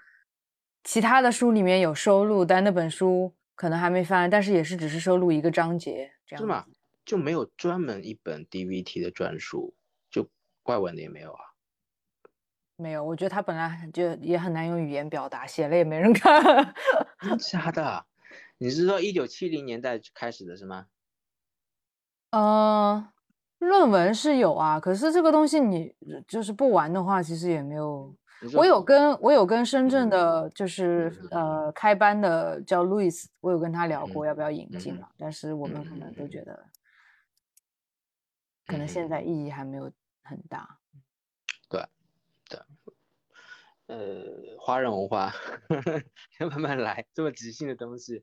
[0.82, 6.42] 其他的书里面有收录，但那本书可能还没翻，但是也是只是收录一个章节这样。
[6.42, 6.66] 是吗？
[7.04, 9.74] 就没有专门一本 DVT 的专书，
[10.10, 10.28] 就
[10.62, 11.44] 怪文的也没有啊？
[12.76, 16.74] 没有，我觉得他本来就也很难用语言表达，写了也没人看。
[17.38, 18.06] 真的？
[18.58, 20.86] 你是说一九七零年代开始的是吗？
[22.30, 23.12] 呃，
[23.58, 25.94] 论文是有啊，可是这个东西你
[26.26, 28.14] 就是不玩的话，其实也没有。
[28.54, 36.64] 我有跟我有跟深圳的，就是呃开班的叫 Louis，我有跟他聊过要不要引进嘛，但是我们可能都觉得，
[38.66, 40.80] 可能现在意义还没有很大。
[41.68, 41.84] 对，
[42.48, 42.60] 对，
[43.86, 45.32] 呃，华人文化
[46.38, 48.22] 要 慢慢来，这么即兴的东西。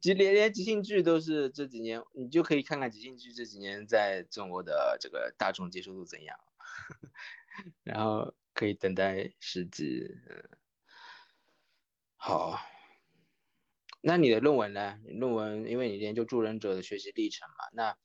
[0.00, 6.36] 即连连即兴剧都是这几年，你就可以看看即兴剧这几年在中国的这个大众接受度怎样，
[7.84, 10.16] 然后可以等待时机。
[12.16, 12.58] 好，
[14.00, 14.98] 那你的论文呢？
[15.04, 17.96] 论文因为你研究助人者的学习历程嘛，那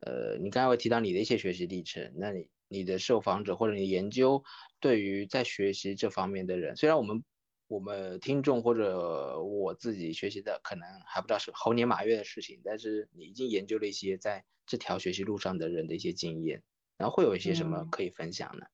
[0.00, 4.42] 呃，你刚才会提到你的一些学习历程，那你你的受访者或者你研究
[4.80, 7.22] 对于在学习这方面的人，虽然我们。
[7.70, 16.62] 我们听众或者我自己学习的可能还不知道是猴年马月的事情，但是你已经研究了一些在这条学习路上的人的一些经验，
[16.96, 18.64] 然后会有一些什么可以分享呢？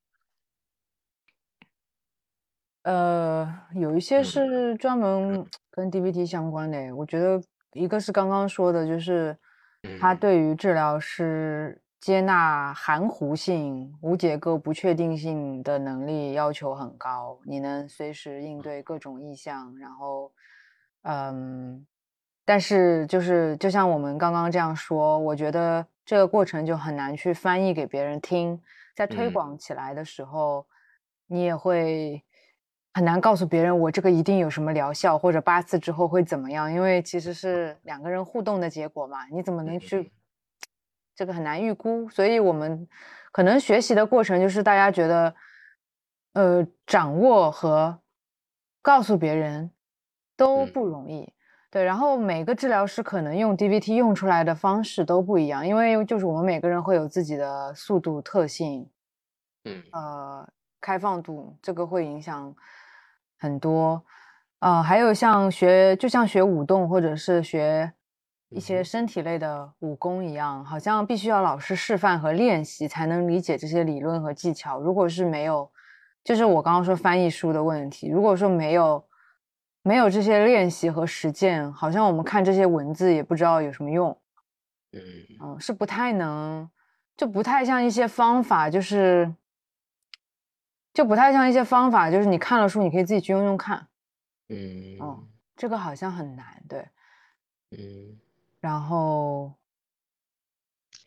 [2.82, 9.36] 呃，有一些是专门跟 DVT 相关的，我觉得一个是刚刚说的，就是
[10.00, 11.80] 他对于治疗师。
[12.00, 20.30] 接纳含糊性、无结构、不确定性的能力要求很高，你能随时应对各种意向，然后，
[21.04, 21.86] 嗯，
[22.44, 28.60] 但是就是就像我们刚刚这样说，我觉得这个过程就很难去翻译给别人听，
[28.94, 30.66] 在推广起来的时候，
[31.28, 32.22] 你也会
[32.94, 40.12] 很难告诉别人我这个一定有什么疗效，或者八次之后会怎么样，因为其实是两个人互动的结果嘛，你怎么能去？
[41.16, 42.88] 这个很难预估，所以我们
[43.30, 45.34] 可能学习的过程就是大家觉得，
[46.32, 48.00] 呃，掌握和
[48.82, 49.70] 告诉别人
[50.36, 51.32] 都不容易，
[51.70, 51.84] 对。
[51.84, 58.90] 然后每个治疗师可能用 DVT 用出来的方式都不一样，因为就是我们每个人会有自己的速度特性，
[59.64, 60.48] 嗯，呃，
[60.80, 62.52] 开放度，这个会影响
[63.38, 64.04] 很多。
[64.60, 67.92] 呃，还有像学，就像学舞动或者是学。
[68.50, 74.78] 一些身体类的武功一样，好像必须要老师示范和练习才能理解这些理论和技巧。
[74.78, 75.68] 如果是没有，
[76.22, 78.08] 就是我刚刚说翻译书的问题。
[78.08, 79.04] 如果说没有，
[79.82, 84.16] 没有这些练习和实践，好像我们看这些文字也不知道有什么用。
[84.92, 85.00] 嗯
[85.42, 86.70] 嗯，是不太能，
[87.16, 89.34] 就不太像一些方法，就是
[90.94, 93.88] 就不太像一些方法，就是你看了书，你可以自己去用用看。
[94.48, 95.24] 嗯，哦，
[95.56, 96.86] 这个好像很难，对。
[97.72, 98.16] 嗯，
[98.60, 99.52] 然后，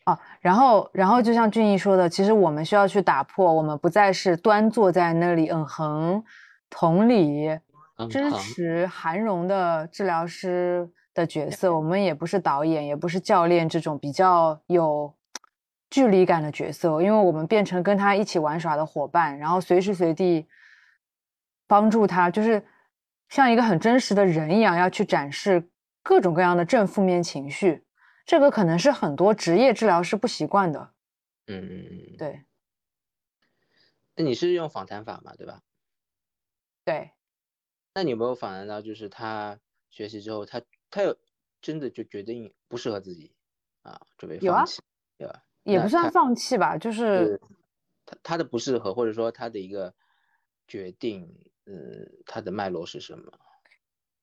[0.04, 6.22] 哦，然后，然后就像俊逸说的，其实我们需要去打破，我们不再是端坐在那里，嗯哼，
[6.68, 7.58] 同理
[8.10, 15.14] 支持韩荣的治疗师的角色，我们也不是导演，也不是教练这种比较有
[15.90, 20.46] 距离感的角色，因为我们变成跟他一起玩耍的伙伴，然后随时随地
[21.66, 22.64] 帮助他，就是
[23.28, 25.70] 像一个很真实的人一样，要去展示。
[26.00, 27.84] 各种各样的正负面情绪，
[28.24, 30.94] 这个可能是很多职业治疗师不习惯的。
[31.48, 32.46] 嗯，对。
[34.14, 35.60] 那你是用访谈法嘛，对吧？
[36.82, 37.10] 对。
[37.92, 39.58] 那你有没有访谈到，就是他
[39.90, 41.14] 学习之后，他他有
[41.60, 43.34] 真的就决定不适合自己
[43.82, 44.80] 啊，准备放弃，
[45.18, 45.42] 对吧？
[45.72, 47.40] 也不算放弃吧，就是
[48.06, 49.92] 他他的不适合，或者说他的一个
[50.66, 51.28] 决定，
[51.66, 51.74] 嗯，
[52.26, 53.24] 他的脉络是什么？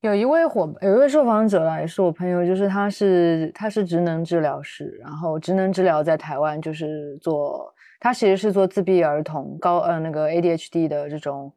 [0.02, 11.52] 有一位伙，有一位受访者啦，也是我朋友，就是他是他是职能治疗师，然后职能治疗在台湾就是做，他其实是做自闭儿童高呃那个 ADHD 的这种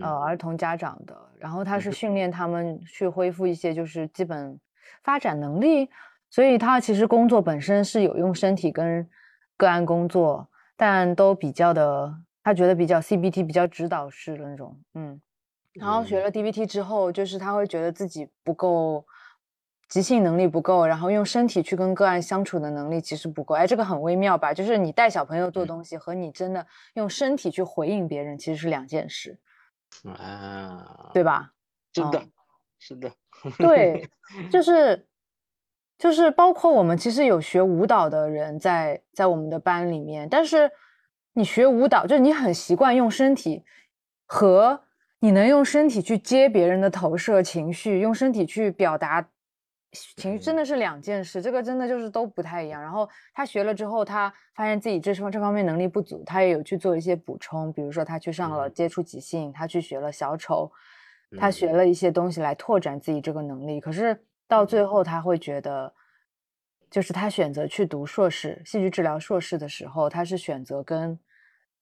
[0.00, 4.58] 呃儿童家长的，然后他是训练他们去恢复一些就是基本
[5.02, 5.90] 发展能力，
[6.30, 9.06] 所以他其实工作本身是有用身体跟
[9.56, 15.20] 个案工作，但都比较的，他觉得比较 CBT 比较指导式的那种，嗯。
[15.74, 19.06] 然后学了 DBT 之后，就是他会觉得自己不够，
[19.88, 23.54] 即兴能力不够，然后用身体去跟个案相处的能力其实不够。
[23.54, 24.52] 哎，这个很微妙吧？
[24.52, 29.38] 就是你带小朋友做东西和你真的用身体去回应别人其实是两件事，
[30.04, 31.52] 啊，对吧？
[31.90, 32.22] 真的，
[32.78, 33.10] 是的，
[33.56, 34.06] 对，
[34.50, 35.08] 就是
[36.02, 40.68] 就是包括我们其实有学舞蹈的人在在我们的班里面，但是
[41.32, 43.62] 你学舞蹈，就是你很习惯用身体
[44.26, 44.82] 和。
[45.24, 49.24] 你能用身体去接别人的投射情绪，用身体去表达
[50.16, 51.40] 情绪，真的是两件事。
[51.40, 52.82] 这个真的就是都不太一样。
[52.82, 57.72] 然后他学了之后，他发现自己这方这方面能力不足，他也有去做一些补充。
[57.72, 60.68] 比如说，他去上了接触即兴，他去学了小丑，
[61.38, 63.80] 他学了一些东西来拓展自己这个能力。
[63.80, 64.20] 可是
[64.52, 65.94] 到最后，他会觉得，
[66.90, 71.18] 就是他选择去读硕士戏剧治疗硕士的时候，他是选择跟。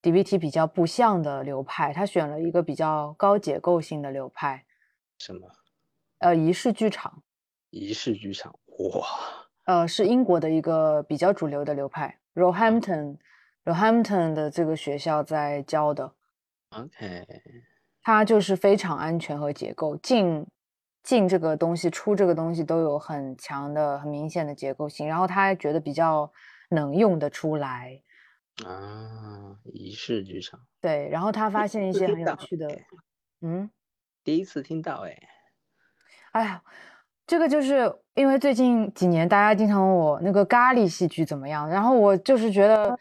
[0.03, 4.65] DBT 比较不像的流派，他选了一个比较高结构性的流派。
[5.19, 5.47] 什么？
[6.21, 7.23] 呃，仪式剧场。
[7.69, 9.07] 仪式剧场，哇！
[9.67, 16.15] 呃，是英国的一个比较主流的流派，Roehampton，Roehampton 的这个学校在教的。
[16.71, 17.27] OK。
[18.01, 20.47] 它就是非常安全和结构，进
[21.03, 26.31] 进这个东西，出这个东西都有很强的、很明显的结构性，然后他还觉得比较
[26.71, 28.03] 能用得出来。
[28.67, 30.61] 啊，仪式剧场。
[30.81, 32.69] 对，然后他发现一些很有趣的，
[33.41, 33.71] 嗯，
[34.23, 35.17] 第一次听到，哎，
[36.33, 36.63] 哎呀，
[37.27, 42.95] 这个就是因为最近几年大家经常问我那个咖喱戏剧怎么样，然后我就是觉得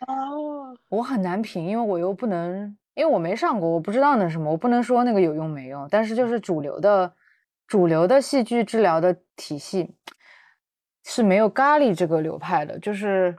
[0.88, 7.12] 我很难评，因为我又不能，因为我没上过，我不知道那什么，我不能说那个有用没用，但是就是主流的
[7.70, 9.96] 主流的戏剧治疗的体系
[11.06, 13.38] 是没有咖喱这个流派的，就是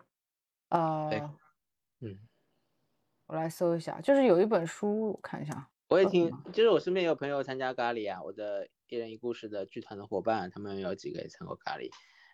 [0.71, 1.11] 呃。
[2.01, 2.19] 嗯
[3.27, 5.69] 我来搜一下，就是有一本书，我看一下。
[5.87, 11.88] 我也听，就是我身边有朋友参加咖喱啊，我的一人一故事的剧团的伙伴，他们有几个也参过咖喱，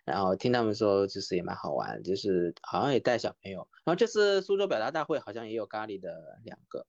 [0.07, 3.69] 然后听他们说，就是也蛮好玩，就是好像也带小朋友。
[3.85, 6.87] 然后这次苏州表达大会好像也有咖喱的两个，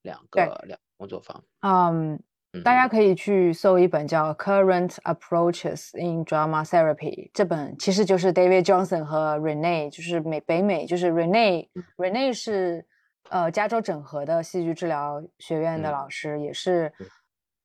[0.00, 1.44] 两个两工作坊。
[1.60, 2.22] 嗯，
[2.62, 12.86] 大家可以去搜一本叫《Current Approaches in Drama Therapy》，这本其实就是 David Johnson 和 Rene，就是美北美，就是 Rene，Rene 是。
[13.28, 16.92] 呃，加州整合的戏剧治疗学院的老师也是，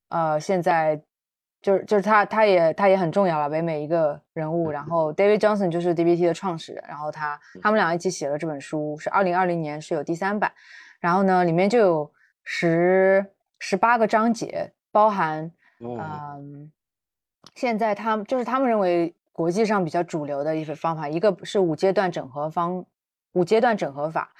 [0.10, 1.00] 呃，现在
[1.62, 4.72] 就是就是他，他也他也很重要了，北美一个人物。
[4.72, 10.52] 然后 David Johnson 就是 DBT 的创始人，然后他他们俩一起写了这本书，是二零二零年是有第三版。
[11.00, 12.12] 然后呢，里面就有
[12.44, 13.24] 十
[13.60, 16.72] 十八个章节，包含嗯，
[17.56, 22.86] 现在他们就是他们认为国际上比较主流的一些方法，一个是五阶段整合方，
[23.34, 24.32] 五阶段整合法。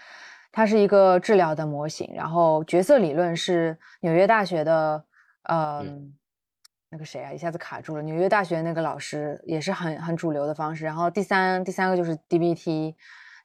[0.54, 5.02] 它是一个治疗的模型，然后角色理论是纽约大学的，
[5.44, 6.14] 嗯，
[6.90, 8.02] 那个谁啊，一下子卡住了。
[8.02, 10.84] 纽约大学那个老师也是很很主流的方式。
[10.84, 12.94] 然后第三第三个就是 DBT，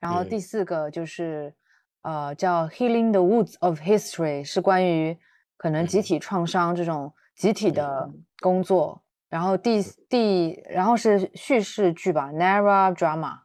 [0.01, 1.55] 然后第四个就是
[2.03, 5.17] 呃叫 Healing the Woods of History，是关于
[5.57, 9.03] 可能集体创伤这种集体的工作。
[9.29, 13.41] 然后第第然后是叙事剧吧，Narra Drama，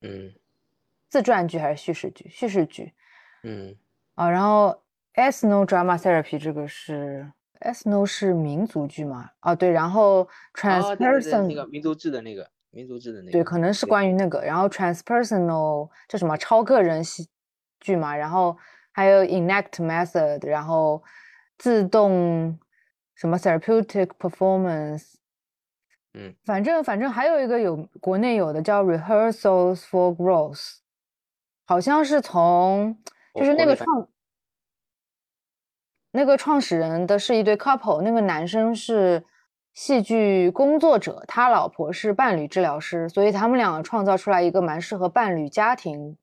[0.00, 0.32] 嗯，
[1.08, 2.28] 自传剧还是叙事剧？
[2.30, 2.94] 叙事剧。
[3.42, 3.76] 嗯
[4.14, 4.82] 啊，然后
[5.14, 7.30] ethno drama therapy 这个是
[7.60, 9.30] ethno 是民族剧嘛？
[9.40, 14.40] 啊，对，然后 transperson 那个民族志的那个民族志的那个，对，可能是关于那个。
[14.40, 17.28] 然后 transpersonal 叫什么超个人戏
[17.78, 18.16] 剧嘛？
[18.16, 18.56] 然后
[18.92, 21.02] 还有 enact method，然后
[21.58, 22.58] 自动
[23.14, 25.14] 什么 therapeutic performance。
[26.14, 30.76] 嗯，反正反正还有一个有国内有的叫 rehearsals for growth，
[31.66, 32.96] 好像是从
[33.34, 34.08] 就是那个创
[36.10, 39.22] 那个创始人的是一对 couple，那个男生是
[39.74, 46.16] 戏剧工作者，他老婆是伴侣治疗师，所以他们两个创造出来一个蛮适合伴侣家庭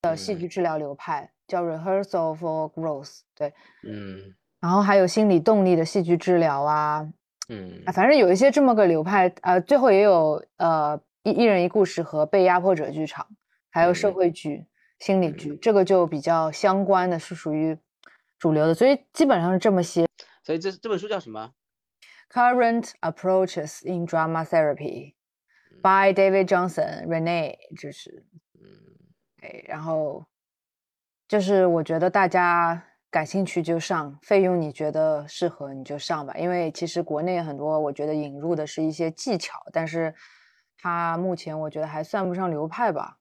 [0.00, 3.20] 的戏剧治疗流派，叫 rehearsal for growth。
[3.34, 3.52] 对，
[3.84, 7.08] 嗯，然后还有心理动力的戏剧治疗啊。
[7.50, 13.26] 嗯啊，反正有一些这么个流派，呃，最后也有呃一一人一故事和被压迫者剧场，
[13.70, 14.66] 还有社会剧、
[14.98, 17.78] 心理剧，这个就比较相关的是属于
[18.38, 20.06] 主流的，所以基本上是这么些。
[20.42, 21.52] 所以这这本书叫什么
[22.30, 25.14] ？Current Approaches in Drama Therapy
[25.80, 28.26] by David Johnson Rene，就是，
[28.60, 28.68] 嗯，
[29.40, 30.26] 哎，然后
[31.26, 32.84] 就是我觉得大家。
[33.10, 36.34] 感兴趣就上，费用你觉得适合你就上吧。
[36.34, 40.14] 因为其实国内很多，我觉得引入的是一些技巧，但是
[40.76, 43.18] 它目前我觉得还算不上流派吧。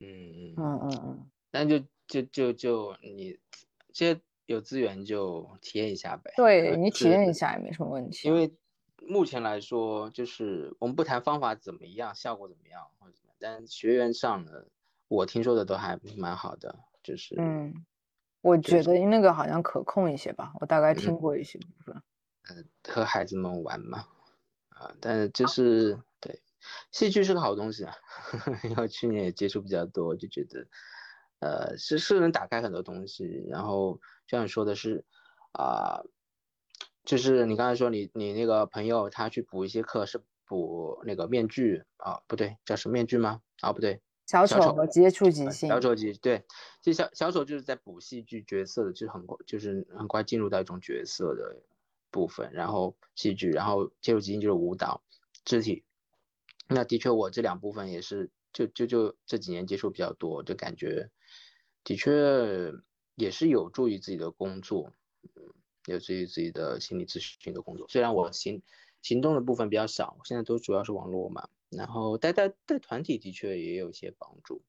[0.00, 0.08] 嗯
[0.56, 3.38] 嗯嗯嗯嗯，那就就就就你，
[3.92, 6.32] 这有资源就体验一下呗。
[6.36, 8.26] 对你体验一下也没什么问题。
[8.26, 8.52] 因为
[9.06, 14.66] 目前来说，就是我们不谈方法怎么样，效果怎么样或者怎么样，但学员上的
[15.06, 17.72] 我听说的都还蛮好的，就是嗯。
[18.42, 22.02] 我觉得那个好像可控一些吧，我大概听过一些部分。
[22.50, 23.98] 嗯，和孩子们玩嘛，
[24.70, 26.42] 啊，但是就是对，
[26.90, 27.94] 戏剧是个好东西啊。
[28.64, 30.66] 因为去年也接触比较多，就觉得，
[31.38, 33.44] 呃，是是能打开很多东西。
[33.48, 33.94] 然后
[34.26, 35.04] 就像你说的是，
[35.52, 36.02] 啊，
[37.04, 42.20] 就是你刚才说你你那个朋友他去补一些课，是补那个面具啊？
[42.26, 43.40] 不对，叫什么面具吗？
[43.60, 44.02] 啊，不对。
[44.32, 46.42] 小丑和接触即兴，小丑即对，
[46.80, 51.62] 其实小小丑就是在补戏剧角色的，就是很快，就是很快进入到一种角色的
[52.10, 55.02] 部分，然后戏剧，然后接触即兴就是舞蹈、
[55.44, 55.84] 肢体。
[56.66, 61.10] 那的确，我这两部分也是，就就就这几年接触比较多，就感觉
[61.84, 62.72] 的确
[63.16, 64.90] 也是有助于自己的工作，
[65.34, 65.42] 嗯，
[65.84, 67.86] 有助于自己的心理咨询的工作。
[67.88, 68.62] 虽然我行
[69.02, 71.50] 行动的部分比较少，现在都主要是网络嘛。
[71.76, 74.62] 然后带带带团体的确也有一些帮助，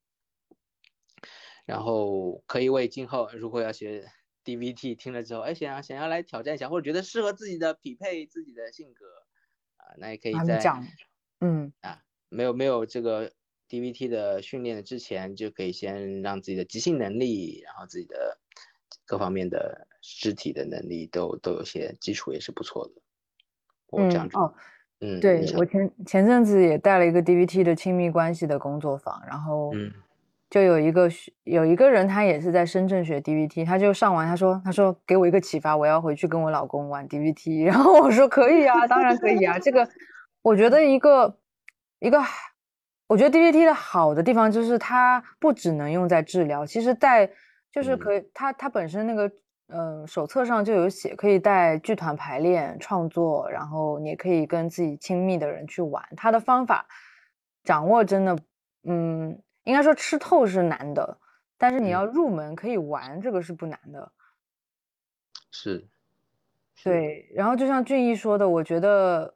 [1.65, 4.05] 然后可以为今后如果要学
[4.43, 9.05] DVT 听了之后，哎想要想要来挑战一下，或者觉得适合自己的匹配自己的性格
[9.77, 10.59] 啊，那也可以在
[11.39, 13.31] 嗯啊没有没有这个
[13.69, 18.39] DVT 的训练之前，就可以先让自己的即兴能力，然后自己的
[19.05, 23.01] 各方面的肢体的能力都都有些基础，也是不错的。
[23.87, 24.53] 我这样哦。
[25.01, 29.71] 嗯，对我前前阵子也带了一个 DVT 的亲密关系的工作坊，然后
[30.49, 31.09] 就有一个
[31.43, 39.87] 有一个人，他也是在深圳学 DVT，他就上完，他说他说给我一个启发，我要回去跟我老公玩 DVT， 然后我说可以啊，当然可以啊，这个
[40.41, 41.37] 我觉得一个
[41.99, 42.21] 一个，
[43.07, 47.29] 我觉得 DVT 的好的地方就是它不只能用在治疗，其实在
[47.71, 49.31] 就是可以，它它本身那个。
[49.75, 56.07] 嗯，手册上就有写，可以带剧团排练、创作，然后你也可以跟自己亲密的人去玩。
[56.15, 56.85] 他的方法
[57.63, 58.37] 掌握真的，
[58.83, 61.17] 嗯，应该说吃透是难的，
[61.57, 64.11] 但是你要入门可以玩，这个是不难的。
[65.49, 65.87] 是，
[66.83, 67.27] 对。
[67.33, 69.33] 然后就像俊逸说的，我觉得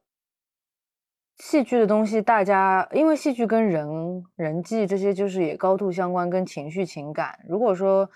[1.37, 7.39] 戏剧的东西，大家因为戏剧跟人人际这些就是也高度相关，跟情绪情感。
[7.49, 8.07] 如果说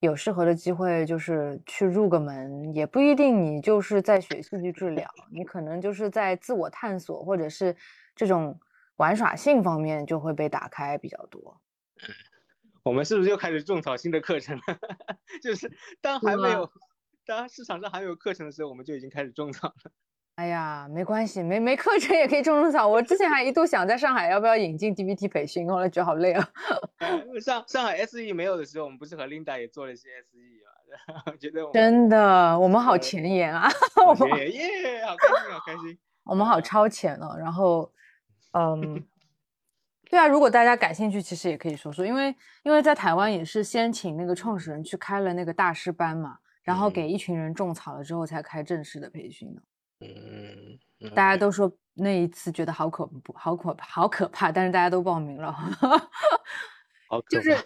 [0.00, 7.74] 有适合的机会，就是去入个门，也不一定你就是在学戏剧治疗，你可能就是在自我探索，或者是
[8.14, 8.58] 这种
[8.96, 11.60] 玩耍性方面就会被打开比较多。
[12.82, 14.78] 我们是不是又开始种草新的课程了？
[15.42, 15.70] 就是
[16.00, 16.70] 当还没有，
[17.24, 19.90] 当市场上还没有课程的时候，我们就已经开始种草了。
[20.36, 22.86] 哎呀，没关系，没没课程也可以种种草。
[22.86, 26.48] 我之前还一度想在上海要不要引进 DBT 培训，后来觉得好累啊。
[27.40, 30.38] 上上海 SE 没有的时候，我们不是和 Linda 也做了一些 SE
[31.16, 31.32] 嘛？
[31.40, 33.68] 觉得真的，我们好前沿啊！
[34.06, 35.98] 我们耶，好开心，好开心。
[36.24, 37.34] 我们好超前哦。
[37.38, 37.90] 然后，
[38.52, 39.02] 嗯，
[40.10, 49.62] 对啊，如果大家感兴趣，其实也可以说说，因为因为在台湾也是先请那个创始人去开了那个大师班嘛，然后给一群人种草了之后，才开正式的培训的。
[51.00, 55.54] 嗯，大家都说那一次觉得好可怖好可好可怕，但是大家都报名了。
[57.30, 57.56] 就是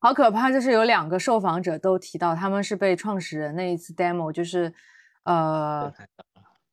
[0.00, 4.72] 好可怕，就是有两个受访者都提到他们是被创始人那一次 demo，就是
[5.22, 5.92] 呃，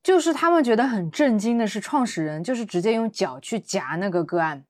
[0.01, 4.63] 就是他们觉得很震惊的是创始人就是直接用脚去夹那个个案，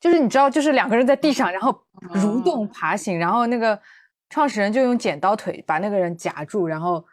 [0.00, 1.80] 就是你知道，就是两个人在地上，然后
[2.12, 3.80] 蠕动爬行，然后那个
[4.28, 7.04] 创始人就用剪刀腿把那个人夹住，然后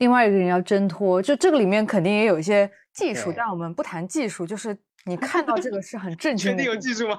[0.00, 4.76] 另外一个人要挣脱，就这个里面肯定也有一些技术，但我们不谈技术，就是。
[5.06, 6.56] 你 看到这个是很正确的。
[6.58, 7.18] 确定有技术吗？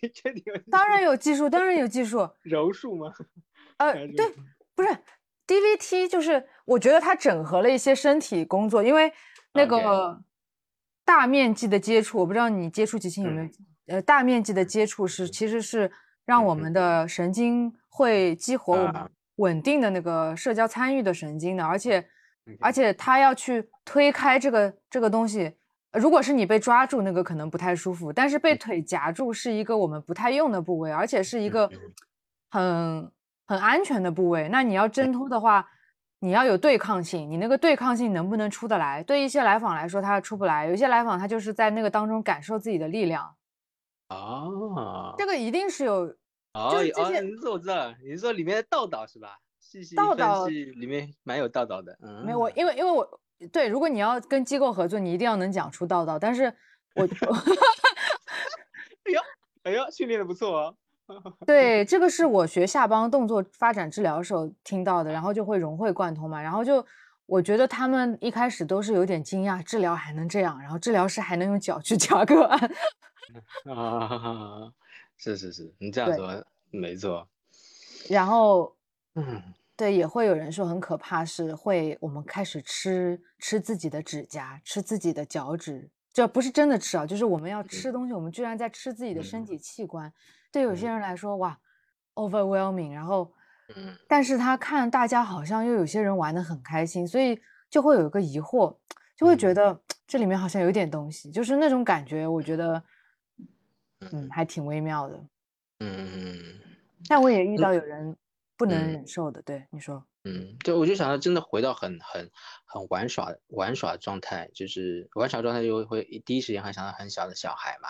[0.00, 0.56] 你确定有？
[0.70, 2.30] 当然有技术，当然有技术。
[2.44, 3.12] 柔术吗？
[3.78, 4.32] 呃，对，
[4.76, 4.88] 不是
[5.44, 9.12] DVT，就是我觉得它整合了一些身体工作，因为
[9.52, 10.22] 那个
[11.04, 13.48] 大面积的接触，我不知道你接触极星有没有？
[13.96, 15.90] 呃，大面积的接触是其实是
[16.24, 22.06] 让我们的神经会激活我们稳定的那个社交参与的神经的，而且
[22.60, 25.56] 而且他要去推开这个这个东西。
[25.92, 31.70] 如果是你被抓住，那个可能不太舒服，但是被腿夹住是一个我们不太用的部位，而且是一个
[32.50, 33.10] 很
[33.46, 34.48] 很安全的部位。
[34.50, 35.66] 那你要挣脱的话，
[36.20, 39.02] 你要有对抗性，你那个对抗性能不能出得来？
[39.02, 43.24] 对一些来访来说，他出不来；有些来访他就是在那个当中感受自己的力量。
[44.08, 46.14] 啊，这个一定是有。
[46.54, 46.82] 哦哦，
[47.20, 49.36] 你说我知道，你是说里面的道道是吧？
[49.60, 50.06] 细细分
[50.46, 51.96] 析里面蛮有道道的。
[52.02, 53.20] 嗯，没有我，因为因为我。
[53.52, 56.18] 对，如果你要跟机构合作，你一定要能讲出道道。
[56.18, 56.52] 但是，
[56.96, 57.06] 我，
[59.04, 59.20] 哎呀，
[59.62, 60.74] 哎呀，训练的不错哦。
[61.46, 66.42] 对，这个是我学下邦动作发展治疗时候听到的，然后就会融会贯通嘛。
[66.42, 66.84] 然后就
[67.26, 72.70] 我觉得他们一开始都是有点惊讶，治疗还能这样，然后治疗师还能用脚去夹个案。
[73.66, 74.72] 啊，
[75.18, 77.28] 是是是，你这样说没错。
[78.08, 78.74] 然后，
[79.14, 79.42] 嗯。
[79.78, 90.12] 对，也会有人说很可怕，是会我们开始吃吃自己的指甲，吃自己的脚趾，这不是真的吃啊，就是我们要吃东西，我们居然在吃自己的身体器官。
[90.50, 91.56] 对有些人来说，哇
[92.14, 92.92] ，overwhelming。
[92.92, 93.32] 然后，
[93.76, 97.40] 嗯，但是他看大家好像又有些人玩的很开心，所以
[97.70, 98.74] 就会有一个疑惑，
[99.16, 102.82] 就会觉得这里面好像有点东西，就是那种感觉，我觉得，
[104.00, 105.16] 嗯，还挺微妙的。
[105.80, 106.60] 嗯嗯。
[107.08, 108.16] 但我也遇到有人。
[108.56, 112.28] 不能忍受的，对你说，嗯，对，我就想到真的回到很很
[112.64, 117.88] 很玩耍玩耍状态，就是玩耍状态就会第一时间会想到很小的小孩嘛，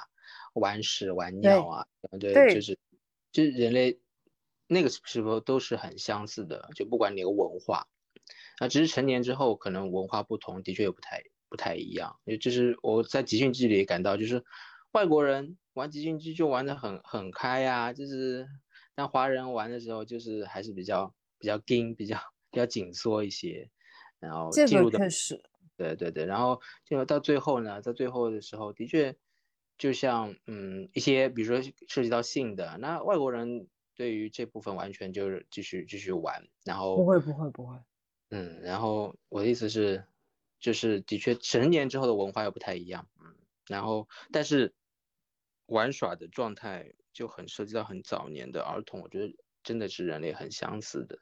[0.53, 1.87] 玩屎玩尿啊，
[2.21, 2.79] 对，就是
[3.33, 3.99] 就是人类
[4.67, 7.89] 那个时候都是很相似的，就不管哪个文化，
[8.59, 14.45] 啊，只是成年之后可能文化不同，的确也不太不太一样，也就是我在集训季里感到，就是
[14.93, 18.47] 外国人玩集训机就玩的很很开呀，就是。
[18.95, 22.19] 但华人玩的时候，就是还是比较比较紧，比较
[22.51, 23.71] 比较紧缩一些，
[24.19, 24.99] 然后进入的，
[25.77, 29.15] 对对对，然后进入到最后呢，在最后的时候，的确
[29.79, 37.77] 就像嗯一些，比如说涉及到性的，那外国人对于这部分完全就是继续继续玩，然后不会不会不会，
[38.31, 40.05] 嗯，然后我的意思是，
[40.59, 43.33] 就是的确成年之后的文化又不太一样，嗯，
[43.69, 44.75] 然后但是
[45.69, 46.93] 玩耍的状态。
[47.11, 51.19] 就很涉及到很早年的儿童，我觉得真的是人类很相似的。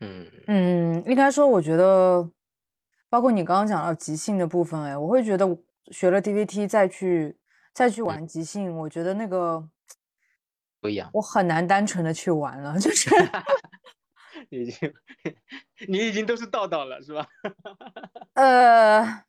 [0.00, 2.30] 嗯嗯，应该说，我觉得，
[3.08, 5.46] 包括你刚刚讲到即兴的部分，哎，我会觉得
[5.92, 7.38] 学了 DVT 再去
[7.72, 9.66] 再去玩即兴，我觉得那个
[10.78, 13.08] 不一样，我很难单纯的去玩了，就 是
[14.50, 14.92] 已经
[15.88, 17.26] 你已经都是道道了，是吧？
[18.34, 19.24] 呃，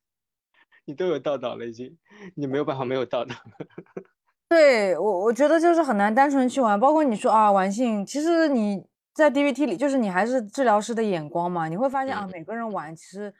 [0.86, 1.98] 你都有道道了，已经，
[2.36, 3.36] 你没有办法没有道道。
[4.50, 13.34] 对我，我觉得就是很难单纯去玩，包括你说啊，玩性，其实你在 DVT 里，就是你还是治疗师的眼光嘛，你会发现啊，每个人玩，其实，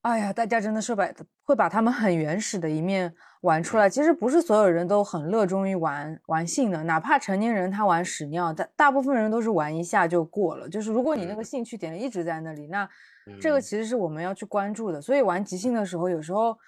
[0.00, 1.08] 哎呀，大家真的是把
[1.44, 3.88] 会把他们很原始的一面玩出来。
[3.88, 10.68] 其实不是所有人都很热衷于玩玩性的，哪怕成年人他玩屎尿，大大部分人都是玩一下就过了。
[10.68, 12.88] 就是如果你那个兴趣点一直在那里，那
[13.40, 15.00] 这个其实是我们要去关注的。
[15.00, 16.58] 所以玩即兴的时候，有时候。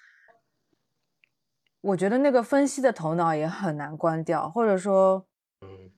[1.81, 5.27] 我觉得那个分析的头脑也很难关掉，或者说，
[5.61, 5.91] 嗯，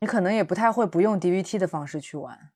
[0.00, 2.50] 你可能也不太会不用 DVT 的方式去玩。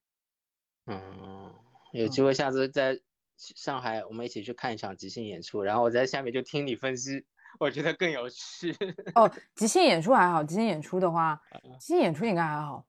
[0.85, 1.55] 嗯，
[1.93, 3.01] 有机会下次在
[3.39, 7.25] 上海我们一起去看一场即兴演出，然后我在下面就听你分析，
[7.59, 8.77] 我觉得更有趣。
[9.15, 11.41] 哦，即兴演出还好，即兴演出的话，
[11.81, 12.85] 即兴演出应该还好，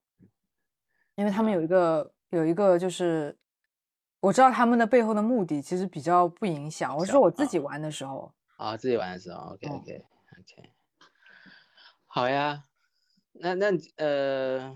[1.14, 3.34] 因为他们有一个有一个就是
[4.20, 6.96] 我知道他们的背后的目的其实比较不影响。
[6.96, 8.32] 我说我自己玩的时候。
[8.56, 9.92] 啊，自己玩的时候，OK OK
[10.38, 10.72] OK，
[12.06, 12.64] 好呀，
[13.32, 14.74] 那那呃，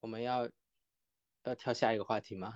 [0.00, 0.46] 我们要
[1.44, 2.52] 要跳下一个话题吗？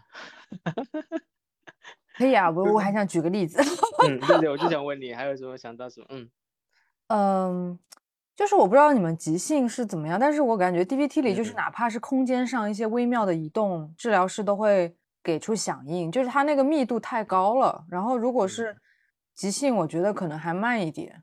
[2.14, 3.58] 可以啊，我我还 想举个例子。
[4.06, 6.06] 嗯，对对，我就想问你，还有什么想到什么？
[6.10, 6.30] 嗯，
[7.08, 7.78] 嗯，
[8.34, 17.84] 就是我不知道你们即兴是怎么样，但是我感觉 DVT 里就是哪怕是空间上一些微妙的移动，治疗师都会给出响应，就是它那个密度太高了。
[17.88, 18.76] 然后如果是
[19.34, 21.22] 即兴，我觉得可能还慢一点。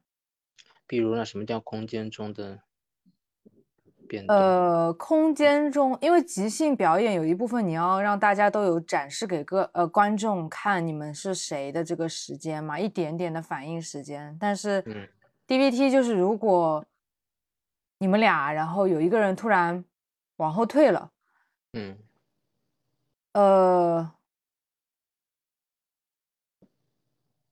[0.88, 2.60] 比如呢，什么叫空间中的
[4.07, 4.26] 变？
[4.28, 14.36] 呃，空间中，因为即兴表演有一部分你要让大家都有展示给各呃观众看你们是谁的这个时间嘛，一点点的反应时间。
[14.39, 14.84] 但是
[15.47, 16.84] ，DVT 就是如果
[17.99, 19.85] 你们俩，然后有一个人突然
[20.37, 21.11] 往后退了，
[21.73, 21.97] 嗯，
[23.33, 24.11] 呃，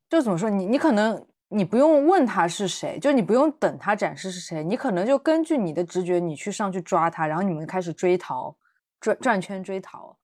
[0.10, 1.26] 就怎么说，你你可能。
[1.50, 8.54] 你不用问他是谁，就你不用等他展示是谁，你可能就根据你的直觉，你去上去抓他，然后你们开始追逃，
[9.00, 10.18] 转转圈追逃，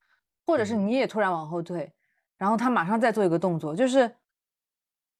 [0.45, 1.93] 或者是你也突然往后退，
[2.37, 4.17] 然后他马上再做一个动作，就是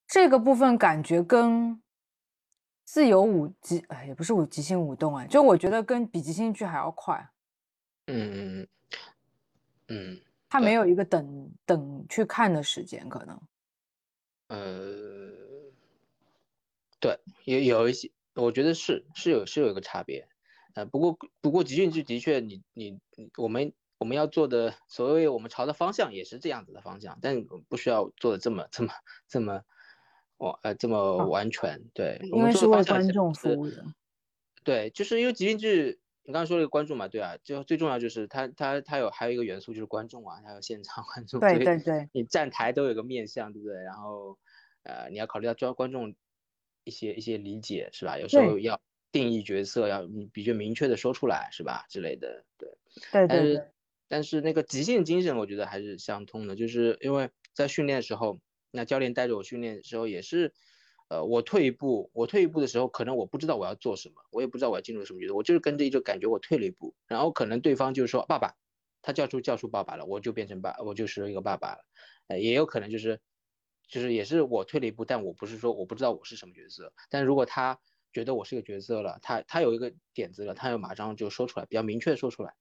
[0.06, 1.82] 这个部分感觉跟
[2.84, 7.30] 自由舞即，哎，也不是舞即兴舞动哎，就我觉得跟比即兴剧还要快。
[8.08, 8.68] 嗯嗯嗯
[9.88, 13.42] 嗯，他没有一个等等去看的时间，可能。
[14.48, 15.32] 呃。
[17.00, 20.26] 对，有有一些，我觉得是是有是有一个差别，
[20.74, 22.98] 呃，不过不过集训剧的确，你你
[23.36, 28.94] 我们我们要做的，所谓我们朝的方向也是这样子的方向，但不需要做的这么这么
[29.28, 29.64] 这么，
[30.38, 33.86] 我呃这么完全，对，因为是为观众服务的，
[34.64, 43.76] 对，就是因为集训剧，你刚刚说了一个观众嘛，对啊，就最重要就是他他他有还有一个元素就是观众啊，还有现场观众，对对对，你站台都有个面向，对不对？
[43.84, 44.38] 然后
[44.84, 46.16] 呃你要考虑到招观众。
[46.86, 48.20] 一些一些理解是吧？
[48.20, 48.78] 有时候要
[49.10, 51.86] 定义角色，要你比较明确的说出来是吧？
[51.88, 52.70] 之类的，对。
[53.10, 53.28] 对对。
[53.30, 53.72] 但是
[54.10, 58.38] 但是那个极限精神，我觉得还是相通的，就是因为在训练的时候，
[58.74, 60.54] 那教练带着我训练的时候也是，
[61.08, 68.56] 呃，我退一步，我退一步的时候，可能我不知道我要做什么，我也不知道我要进入什么角色，我就是跟着一种感觉，我退了一步，然后可能对方就是说爸爸，
[69.02, 71.86] 他叫出叫出爸爸了，我就变成爸，我就是一个爸爸了，
[72.28, 73.22] 呃，也有可能就是。
[73.86, 76.92] 就是也是我退了一步，但我不是说我不知道我是什么角色。
[77.10, 77.80] 但如果他
[78.12, 82.56] 觉得我是个角色了，他他有一个点子了，他又马上就说出来，比较明确说出来，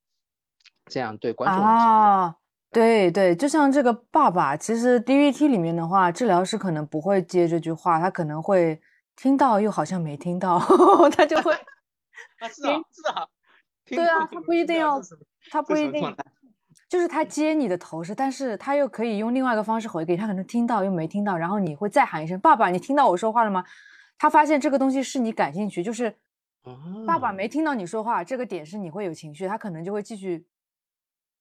[0.87, 2.37] 这样对观众啊，
[2.73, 8.81] 对对，就像这个爸爸，其实 DVT 里面的话，治疗师可能不会接这句话，他可能会
[9.14, 10.59] 听到又好像没听到，
[11.14, 11.53] 他就会
[12.41, 13.27] 啊是啊是啊，
[13.85, 15.01] 对啊，他不一定要，
[15.51, 16.16] 他不一定。
[16.89, 23.64] 就是他接你的头是，但是他又可以用另外一个方式回给他，可能听到又没听到，然后你会再喊一声“爸爸”，你听到我说话了吗？
[24.18, 26.14] 他发现这个东西是你感兴趣，就是
[27.07, 30.47] 爸爸没听到你说话，这个点是你会有情绪，他可能就会继续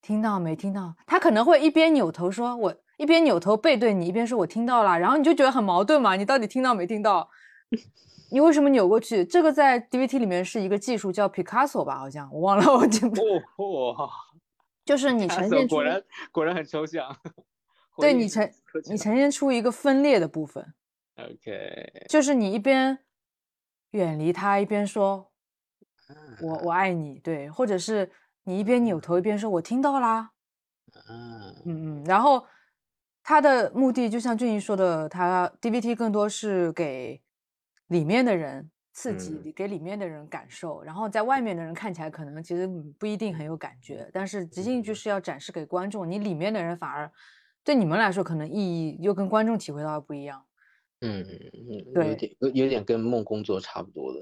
[0.01, 7.29] 听到没听到，他可能会一边扭头说我一边扭头背对你，一边说我听到了，然后你就觉得很矛盾嘛，你到底听到没听到？
[8.33, 9.25] 你为什么扭过去？
[9.25, 11.99] 这个在 DVT 里面是一个技术叫 Picasso 吧？
[11.99, 13.15] 好像我忘了，我记不。
[14.85, 17.15] 就是你呈现出果然果然很抽象，
[17.97, 18.49] 对你呈
[18.89, 20.73] 你呈现出一个分裂的部分。
[21.17, 22.97] OK，就是你一边
[23.91, 25.29] 远离他，一边说
[26.41, 28.09] “我我爱你”，对，或者是
[28.43, 30.31] 你一边扭头一边说“我听到啦”。
[31.09, 32.45] 嗯嗯，然后
[33.23, 37.21] 他的目的就像俊怡说的，他 DVT 更多是给
[37.87, 38.69] 里面的人。
[38.93, 42.67] 刺激给里面的人感受，然后在外面的人看起来可能其实
[42.99, 47.09] 不一定很有感觉，但是即兴剧是要展示给观众，你里面的人反而
[47.63, 50.43] 对你们来说可能意义又跟观众体会到的不一样。
[50.99, 54.19] 嗯嗯，对，有点有有点跟梦工作差不多的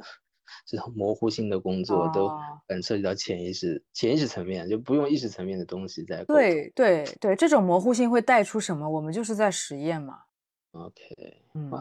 [0.66, 2.30] 这种模糊性的工作，都
[2.68, 6.24] 很涉及到潜意识潜意识层面，就不用意识层面的东西在。
[6.26, 8.90] 对对对，这种模糊性会带出什么？
[8.90, 10.24] 我们就是在实验嘛。
[10.72, 11.72] OK，嗯。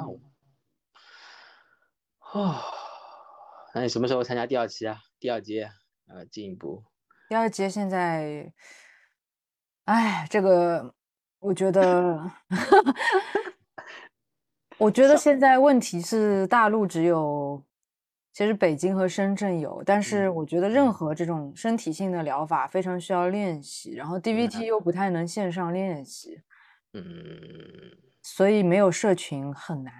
[2.32, 2.54] 哦，
[3.74, 4.98] 那你什么时候参加第二期啊？
[5.18, 5.70] 第二阶，
[6.08, 6.84] 呃，进一步。
[7.28, 8.52] 第二阶现在，
[9.84, 10.94] 哎，这个
[11.38, 12.30] 我觉得，
[14.78, 17.62] 我觉得 现在问题是大陆只有，
[18.38, 26.40] 其实北京和深圳有，但是我觉得任何这种身体性的疗法非常需要练习，然后 DVT 又不太能线上练习，
[26.92, 27.02] 嗯，
[28.22, 29.92] 所以没有社群很难。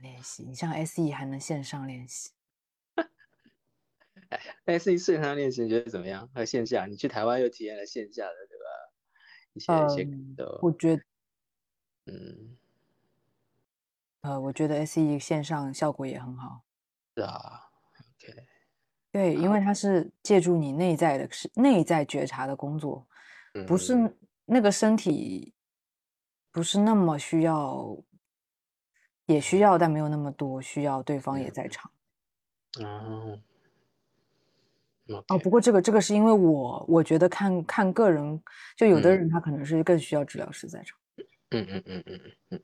[0.00, 2.30] 练习，你像 SE 还能线上练习。
[4.66, 6.28] 哎，SE 线上练习你觉得怎么样？
[6.32, 8.70] 和线下，你去台湾又体验了线下的对吧？
[9.52, 10.04] 一些一些
[10.36, 11.02] 的，我觉得，
[12.06, 12.56] 嗯，
[14.26, 16.64] 呃，我觉得 SE 线上效果也很好。
[17.14, 17.62] 是啊
[18.00, 18.46] ，OK。
[19.12, 23.06] 对，因为它是借助你内在的是内在觉察的工作，
[23.68, 23.94] 不是
[24.44, 25.54] 那个身体
[26.50, 27.96] 不是那么需要。
[29.26, 31.90] 也需要，但没有那么多需要对方也在场。
[32.80, 33.40] 哦，
[35.26, 38.40] 哦，不过这个这个是因为我我觉得看看个人，
[38.76, 40.96] 就有的人他可能是更需要治疗师在场。
[41.50, 42.62] 嗯嗯嗯嗯嗯嗯，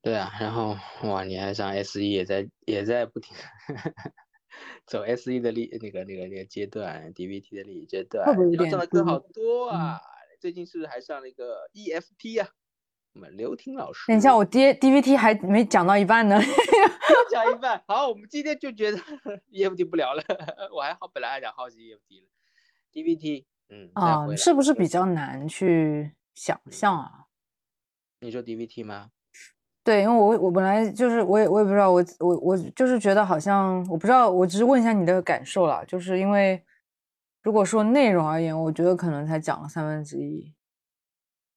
[0.00, 3.36] 对啊，然后哇，你还上 S E 也在也在不停
[4.86, 10.00] 走 S E 的历那个那个那个阶段，D V T 的历阶段，要上的课好多啊。
[10.40, 12.48] 最近是不是还上了一个 E F T 啊？
[13.14, 16.40] 我们刘婷老师，等一下，我 D D V T 还没讲到一半呢，
[17.30, 17.82] 讲一半。
[17.88, 18.98] 好，我们今天就觉得
[19.50, 20.22] E F T 不聊了，
[20.72, 22.26] 我还好，本来还想好奇 E F T 了
[22.92, 27.26] ，D V T，嗯，啊，是不是比较难去想象啊？
[28.20, 29.10] 你说 D V T 吗？
[29.88, 36.62] 对，因为我我本来就是我也我也不知道，我我我就是觉得好像我不知道，我只是问一下你的感受了，就是因为。
[37.40, 40.52] 如果说内容而言，我觉得可能才讲了三分之一。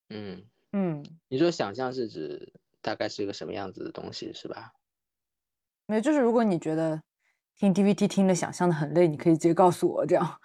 [0.09, 4.71] 嗯嗯，你说想象是指大概是一个什么样子的东西，是吧？
[5.88, 7.01] 没有，就是如果你觉得
[7.57, 10.39] 听 DVT 听的想象的很累，你可以直接告诉我这样。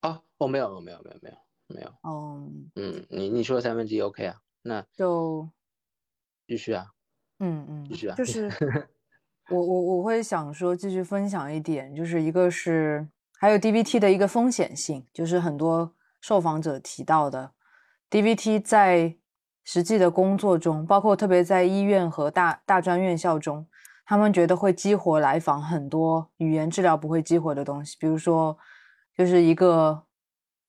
[0.00, 1.36] 哦，我没有，我没有，没有，没有，
[1.66, 1.88] 没有。
[2.02, 4.40] 哦，嗯，你你说三分之一 OK 啊？
[4.62, 5.50] 那就
[6.46, 6.86] 继续啊。
[7.42, 8.14] 嗯嗯，继续啊。
[8.16, 8.50] 就是
[9.50, 13.06] 我我我会想说继续分享一点，就是一个是。
[13.38, 17.50] 还有 DBT 的一个风险性，就是很多受访者提到的
[18.08, 19.16] DBT 在
[19.64, 23.66] 实际的工作中，包括特别在医院和大大专院校中，
[24.06, 28.56] 他们觉得会激活来访很多语言治疗不会激活的东西，比如说，
[29.18, 30.04] 就是一个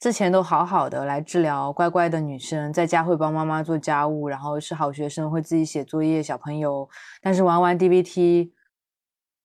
[0.04, 6.90] 之前都好好的来治疗乖乖的女生，在家会帮妈妈做家务，然后是好学生，会自己写作业，小朋友，
[7.22, 8.52] 但是玩完 DVT。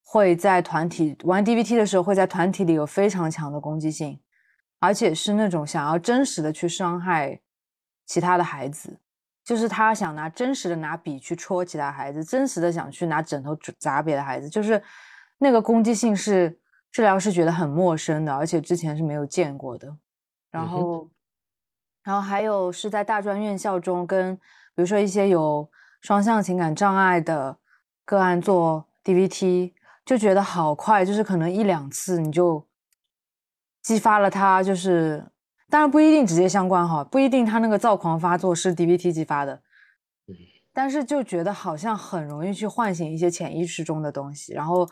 [0.02, 4.18] 会在团体玩 DVT 的时候，会在团体里有非常强的攻击性，
[4.80, 7.38] 而且是那种想要真实的去伤害
[8.04, 8.98] 其他的孩子，
[9.44, 14.82] 就是他想拿真实的拿笔去戳其他孩子，真实的想去拿枕头砸别的孩子，就是
[15.38, 16.58] 那个攻击性是
[16.90, 19.94] 治疗是觉得很陌生的，而且之前是没有见过的。
[20.50, 21.10] 然后，
[22.02, 24.42] 然后还有是在大专院校中，跟比
[24.76, 25.70] 如说一些有
[26.00, 27.58] 双向情感障碍的
[28.04, 29.72] 个案做 DVT。
[30.08, 32.66] 就觉得好快，就是可能一两次你就
[33.82, 35.22] 激发了他，就是
[35.68, 39.62] 当然不一定直接相关哈，不一定他那个躁狂发作是 DVT 激发的，
[40.72, 44.88] 但是就觉得好像很容易去唤醒一些潜意识中的东西，然后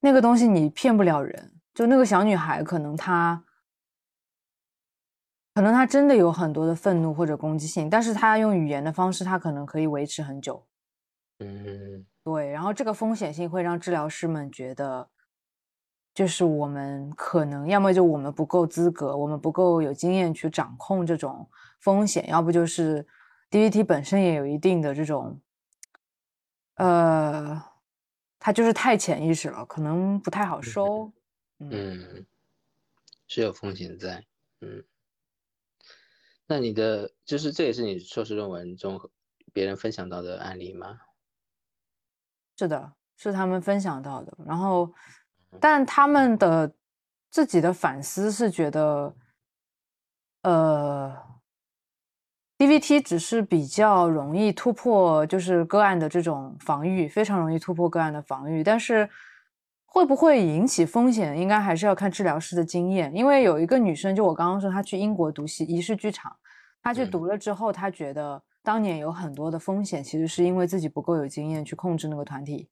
[0.00, 3.40] 那个东西你骗不了人，就那个小女孩可能她
[5.58, 10.64] 可能他真的有很多的愤怒或者攻击性，但是他用语言的方式，他可能可以维持很久，
[11.40, 12.06] 嗯。
[12.22, 15.08] 对，然后这个风险性会让治疗师们觉得，
[16.14, 21.50] 就是我们可能要么就我们不够资格，我们不够有经验去掌控这种
[21.80, 23.04] 风险，要不就是
[23.50, 25.40] DVT 本身也有一定的这种，
[26.76, 27.60] 呃，
[28.38, 31.10] 它就是太潜意识了，可能不太好收。
[31.58, 32.24] 嗯，
[33.26, 34.24] 是有风险在。
[34.60, 34.84] 嗯，
[36.48, 38.98] 那你的就是这也是你硕士论文中
[39.52, 40.98] 别人分享到的案例吗？
[42.56, 44.36] 是的，是他们分享到的。
[44.44, 44.92] 然后，
[45.60, 46.74] 但他们的
[47.30, 49.14] 自己的反思是觉得，
[50.42, 51.16] 呃
[52.56, 58.64] ，DVT 只是比较容易突破，就是个案的这种防御，非常容易突破个案的防御。
[58.64, 59.08] 但是，
[59.90, 63.12] 会不会引起风险，应该还是要看治疗师的经验。
[63.14, 66.36] 因为有一个女生，就我刚刚说，她去英国读戏仪式剧场，
[66.82, 68.42] 她去读了之后，她觉得。
[68.60, 72.68] 当年有很多的风险，其实是因为自己不够有经验去控制那个团体。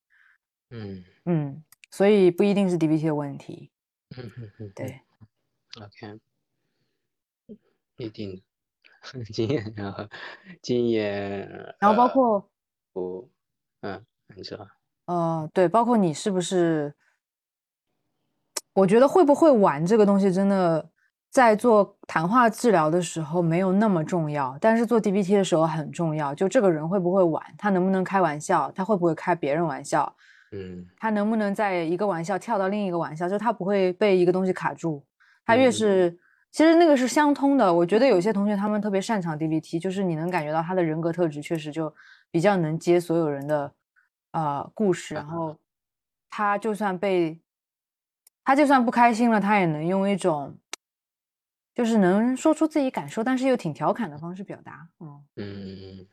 [0.69, 3.71] 嗯嗯，所以不一定是 DBT 的问题。
[4.15, 5.01] 嗯嗯嗯，对。
[5.81, 6.21] OK，
[7.97, 8.43] 一定
[9.33, 10.07] 经验，然后
[10.61, 11.49] 经验，
[11.81, 12.51] 然后包括
[12.93, 13.27] 我，
[13.81, 14.05] 嗯，
[14.37, 14.69] 你说。
[15.07, 16.95] 呃，对，包括你是不是？
[18.77, 20.89] 我觉得会不会玩这个东西真的。
[21.29, 26.35] 在做谈话治疗的时候没有那么重要，但是做 DBT 的时候很重要。
[26.35, 30.11] 就这个人会不会玩，他能不能开玩笑，他会不会开别人玩笑，
[30.53, 35.05] 嗯，他能不能在一个玩笑跳到另一个玩笑，就他不会被一个东西卡住。
[35.45, 36.17] 他越是，
[36.53, 37.71] 其实那个是相通的。
[37.71, 41.93] 我觉得有些同学他们特别擅长 DBT，就是你能感觉到他的人格特质确实就
[42.31, 43.71] 比较能接所有人的
[44.31, 45.55] 呃故事，然后
[46.31, 47.39] 他就算被
[48.47, 50.57] 他就算不开心了，他也能用一种。
[51.75, 55.27] 就是能说出自己感受，但是又挺调侃的方式表达，嗯。
[55.37, 56.07] 嗯。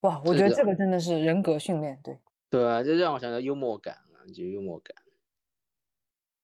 [0.00, 2.18] 哇，我觉得这个真的是人格训练，对。
[2.48, 4.96] 对啊，这让我想到幽默感啊，就幽默感，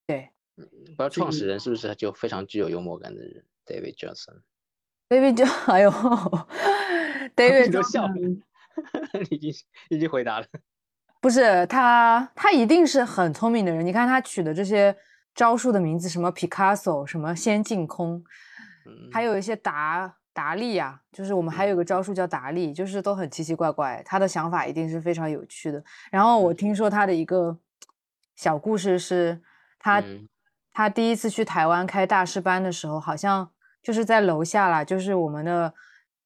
[0.05, 5.89] 对，不知道创始人是不是就非常具有幽默感的人，David Johnson，David John，哎呦，
[7.35, 8.07] David 就笑
[9.31, 9.51] 已经
[9.89, 10.45] 已经回答了，
[11.21, 13.85] 不是他，他一定是很聪明的人。
[13.85, 14.95] 你看他取的这些
[15.35, 18.23] 招数的名字，什么 Picasso，什么先进空，
[19.11, 24.01] 还有一些达达利啊，就是我们还有个招数叫达利，就是都很奇奇怪怪。
[24.05, 25.83] 他的想法一定是非常有趣的。
[26.09, 27.57] 然后我听说他的一个
[28.35, 29.41] 小故事是，
[29.77, 30.01] 他
[30.71, 33.51] 他第一次去台湾开大师班的时候，好像
[33.83, 35.73] 就是在楼下啦，就是我们的。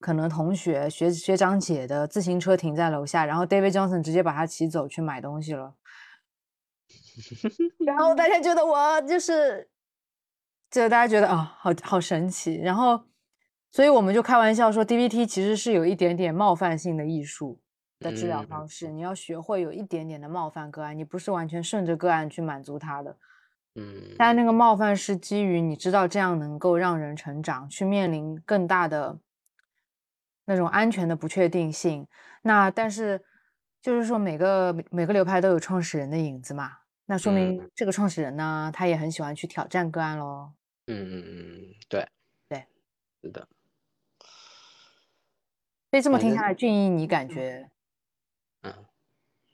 [0.04, 5.76] 可能同学学学长姐的自行车停在楼下，然后 David Johnson 直接把他骑走去买东西了。
[7.86, 9.70] 然后大家觉得我就是，
[10.70, 12.56] 就大家觉得啊，好好神奇。
[12.56, 13.02] 然后，
[13.72, 17.62] 所以我们就开玩笑说，DVT 其实是有一点点冒犯性的艺术
[18.00, 18.90] 的治疗方式。
[18.90, 23.18] 你要学会有一点点的冒犯个案，你不是完全顺着个案去满足他的。
[23.76, 24.14] 嗯。
[24.18, 29.18] 但那个冒犯是基于你知道这样能够让人成长，去面临更大的。
[30.46, 32.08] 那种安全的不确定性，
[32.42, 33.24] 那但是
[33.82, 40.54] 就是说每个每个流派都有创始人的影子嘛，那说明这个创始人呢，他也很喜欢去挑战个案喽。
[40.88, 42.08] 嗯嗯嗯，对
[42.50, 42.66] 对，
[43.22, 43.48] 是的。
[45.92, 47.70] 所以这么听下来，俊逸，你感觉，
[48.64, 48.74] 嗯，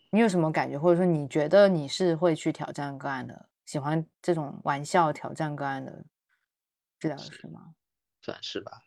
[0.10, 6.06] 你有什么感觉，或者说你觉得你是会去挑战个案的，喜欢这种玩笑挑战个案的
[6.98, 7.76] 治疗师吗？
[8.22, 8.82] 算是吧。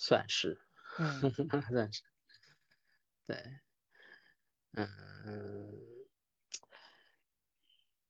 [0.00, 0.56] 算是，
[0.96, 1.32] 嗯，
[1.72, 2.02] 算是，
[3.26, 3.36] 对，
[4.74, 4.86] 嗯，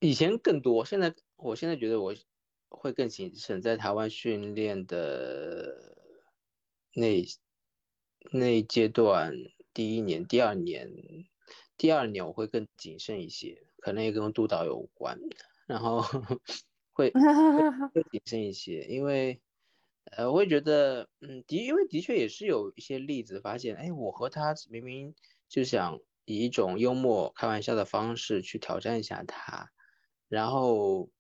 [0.01, 2.15] 以前更多，现在我现在觉得我
[2.69, 5.97] 会更谨慎，在台湾训练的
[6.93, 7.25] 那
[8.33, 9.33] 那阶段，
[9.73, 10.93] 第一年、第二年、
[11.79, 15.19] 第二年我会更谨慎一些，可能也跟督导有关，
[15.67, 16.03] 然后
[16.93, 19.41] 会更谨慎一些，因为。
[20.17, 25.15] 呃，我会觉得，嗯，的，因为的确也是有一些例子发现，哎，我和他明明
[25.49, 29.71] 就想以一种幽默、开玩笑的方式去挑战一下他，
[30.29, 31.11] 然后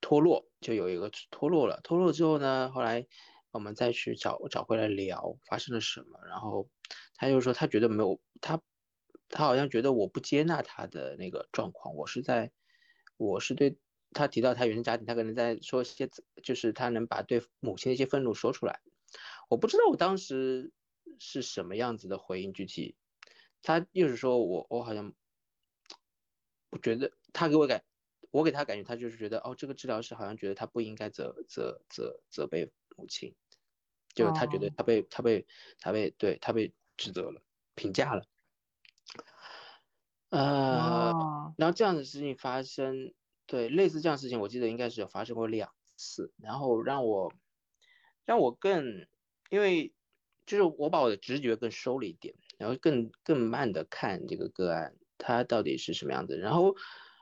[0.00, 1.80] 脱落，就有一个脱落了。
[1.82, 3.06] 脱落之后呢，后来
[3.50, 6.68] 我们再去找找回来聊发生了什么，然后
[7.16, 8.60] 他就说他觉得没有他，
[9.28, 12.50] 他好像觉得我不接纳他的那个状况，我是在，
[13.16, 13.78] 我是对。
[14.14, 16.08] 他提到他原生家庭，他可能在说些，
[16.42, 18.80] 就是他能把对母亲的一些愤怒说出来。
[19.50, 20.72] 我不知道我当时
[21.18, 22.96] 是什么样子的回应，具体
[23.62, 25.12] 他又是说我，我好像
[26.70, 27.84] 我觉得他给我感，
[28.30, 33.34] 我给他感觉他就是觉得哦，这个治疗师好像觉得他不应该责责责责备母亲，
[34.14, 35.46] 就他觉得他被他被
[35.80, 37.42] 他被对他被指责了，
[37.74, 38.24] 评价了。
[40.30, 43.12] 呃，然后这样的事情发生。
[43.46, 47.32] 对，类似这样事情，我记得应该是有发生过两次，然后让我
[48.24, 49.06] 让我更，
[49.50, 49.92] 因为
[50.46, 56.74] 就是我把我的直觉更收了一点，然后更更慢的看这个个案，它到底是什么样子，然后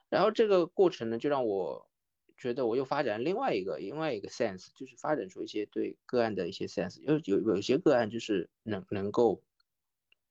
[0.08, 1.90] 然后这个过程呢，就让我
[2.36, 9.42] 觉得我又发展另外一个另外一个 sense，就是发展出一些对个案的一些 sense，有有有些个案就是能能够。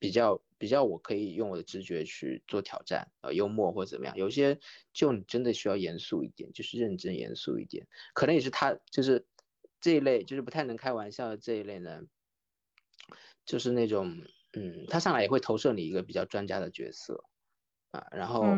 [0.03, 4.16] 比较比较，我可以用我的直觉去做挑战，呃，幽默或者怎么样。
[4.16, 4.59] 有些
[4.93, 7.88] 就你真的需要严肃一点，就是认真严肃一点。
[8.14, 9.26] 可能也是他，就是
[9.80, 12.03] 这一类，就是不太能开玩笑的这一类呢，
[13.43, 14.22] 就是那种，
[14.53, 17.26] 嗯，他上来也会投射你一个比较专家的角色，
[17.89, 18.55] 啊，然后，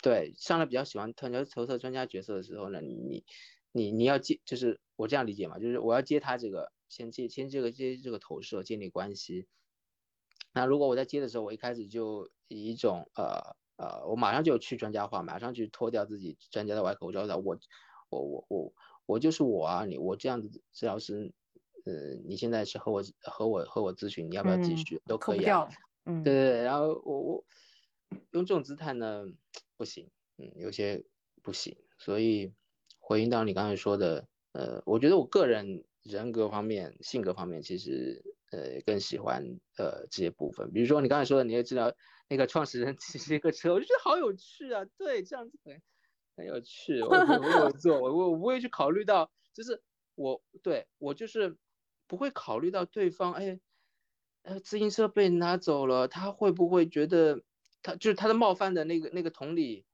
[0.00, 3.24] 对，上来比较喜欢投投射专家角色的时候呢，你
[3.72, 9.48] 你你要接，就是我这样理解嘛，就是我要接他这个，先接先这个接这个投射，建立关系。
[10.54, 17.58] 那如果我在接的时候，我一开始就以一种呃呃，我马上就去专家化，马上去脱掉自己专家的外口罩的，我
[18.10, 18.72] 我我我
[19.06, 21.32] 我就是我啊，你我这样子治疗师，
[21.86, 25.68] 呃，你现在是和我和我和我咨询，你要不要继续都可以啊，
[26.04, 27.44] 嗯，对对对，然后我我
[28.32, 29.24] 用这种姿态呢
[29.78, 31.02] 不行，嗯，有些
[31.42, 32.52] 不行，所以
[32.98, 38.22] 回应到你刚才说的，呃，我觉得我个人人格方面、性格方面其实。
[38.52, 39.42] 呃，更喜欢
[39.78, 41.90] 呃这些部分，比如说你刚才说的，你也知道
[42.28, 45.82] 那个创始人骑一个车，我就觉得好有趣啊，对，这样子很
[46.36, 49.82] 很有趣，我我有做，我我不会去考虑到，就是
[50.14, 51.56] 我对我就是
[52.06, 53.58] 不会考虑到对方，哎，
[54.42, 57.42] 呃，自行车被拿走了，他会不会觉得
[57.82, 59.86] 他就是他的冒犯的那个那个同理，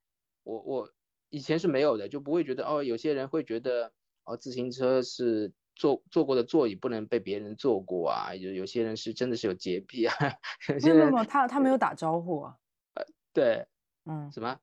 [0.43, 0.93] 我我
[1.31, 3.93] 以前是没有的，就不会觉得哦，有些人会觉得
[4.25, 5.53] 哦，自行车是。
[5.79, 8.35] 坐坐过的座椅不能被别人坐过啊！
[8.35, 10.15] 有有些人是真的是有洁癖啊。
[10.83, 12.57] 没有没有，他他没有打招呼啊。
[12.95, 13.65] 呃，对，
[14.05, 14.59] 嗯，什么？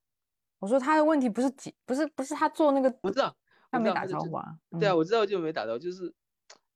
[0.59, 1.49] 我说他的问题不是
[1.86, 3.34] 不是不是他坐那个，我知道，
[3.72, 4.57] 他没打招呼啊。
[4.80, 6.13] 对啊，我知道就没打招呼，就是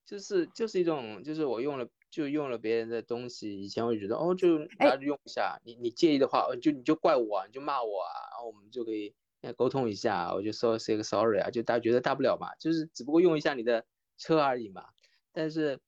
[0.05, 9.13] 就是就是一种，就是我用了就用了别人的东西，以前我就觉得哦，就大家用一下，你你介意的话，就你就怪我，啊你就骂我啊，然后我们就可以
[9.57, 13.85] 沟通一下，我就说 say 个 sorry 啊，就大家觉得大不了嘛，就是只不过用一下你的
[14.19, 14.85] 车而已嘛。
[15.31, 15.79] 但是，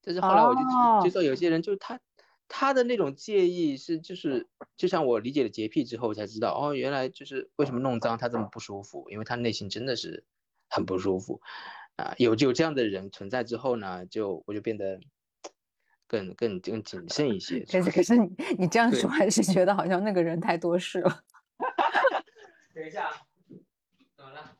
[0.00, 0.60] 但是后来我就
[1.02, 1.98] 接受有些人就是他
[2.46, 10.24] 他的那种介意是就是就像我理解了洁癖之后才知道哦，原来就是为什么弄脏他这么不舒服，因为他内心真的是
[10.68, 11.40] 很不舒服。
[11.96, 15.00] 啊，有有这样的人存在之后呢，就我就变得
[16.06, 17.64] 更更更谨慎一些。
[17.70, 21.22] 可是可是你你这样说，还是觉得好像那个人太多事了。
[22.74, 23.10] 等一下，
[24.16, 24.56] 怎么了？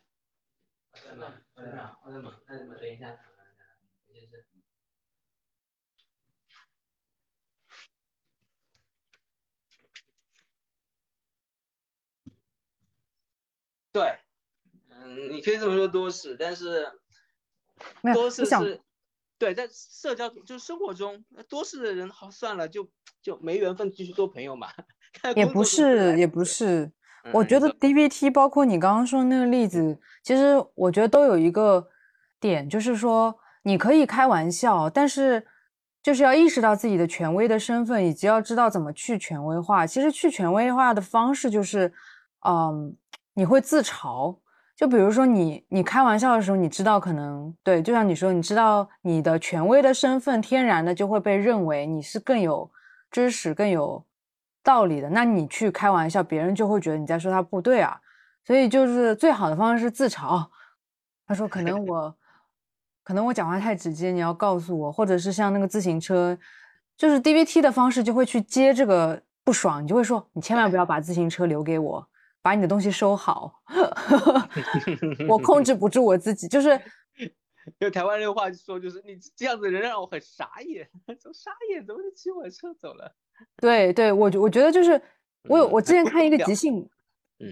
[1.57, 3.16] 我在忙，我在忙，那怎么等一下？
[13.92, 14.18] 对，
[14.88, 17.00] 嗯，你可以这么说多事，但是。
[18.14, 18.80] 多事是，
[19.36, 22.88] 对，在社交就是生活中多事的人，好算了，就
[23.20, 24.68] 就没缘分继续做朋友嘛。
[25.36, 26.92] 也不是，也不是。
[27.33, 31.87] 我觉得 DVT 包括你刚刚说那个例子，其实我觉得都有一个
[32.39, 35.45] 点，就是说你可以开玩笑，但是
[36.03, 39.87] 就是要意识到自己的权威的身份，以及要知道怎么去权威化。
[39.87, 41.93] 其实去权威化的方式就是，
[42.47, 42.95] 嗯，
[43.35, 44.37] 你会自嘲。
[44.77, 52.68] 就比如说你，你开玩笑的时候，你知道可能对，就像你说，你知道你的权威的身份，天然的就会被认为你是更有
[53.09, 54.05] 知识、更有
[54.65, 55.09] 道理的。
[55.11, 58.01] 那你去开玩笑，别人就会觉得你在说他不对啊。
[58.45, 60.45] 所以就是最好的方式是自嘲。
[61.27, 62.17] 他说可能我，
[63.05, 66.37] 可能我讲话太直接，你要告诉我，或者是像那个自行车，
[66.97, 72.09] 就是 DVT 的方式，就会去接这个不爽，你就会说你千万不要把自行车留给我。
[72.43, 73.62] 把你的东西收好，
[75.27, 76.79] 我控制不住我自己，就是
[77.81, 80.87] 用台湾人话说，就是你这样子人让我很傻眼，
[81.19, 81.87] 怎么傻眼？
[81.87, 83.17] 怎么就骑我车走了？
[83.57, 85.01] 对对，我我觉得就是
[85.49, 86.89] 我有我之前看一个 即兴，
[87.41, 87.51] 嗯，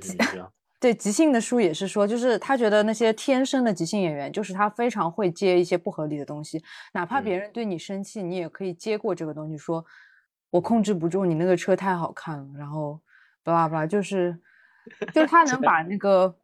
[0.80, 6.62] 对即兴的书也是说，就是他觉得那些天生的即兴演员，就是他非常会接一些不合理的东西，
[6.95, 9.85] 哪怕别人对你生气，你也可以接过这个东西，说
[10.51, 13.01] 我控制不住你那个车太好看了，然后
[13.43, 14.39] 巴拉巴拉就是。
[15.14, 16.35] 就他能把那个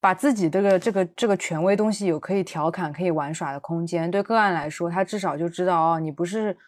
[0.00, 6.58] 把自己这个这个这个权威东西有可以调侃、可以玩耍的空间，对个案来说，他至少就知道哦，你不是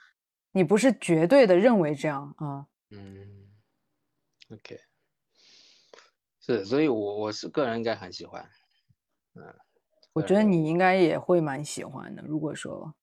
[0.57, 2.67] 你不是绝对的认为这样啊。
[2.89, 3.47] 嗯
[4.49, 4.81] ，OK，
[6.41, 8.49] 是，所以我我是个人应该很喜欢。
[9.35, 9.55] 嗯，
[10.15, 12.23] 我觉得你应该也会蛮喜欢的。
[12.23, 12.95] 如果说，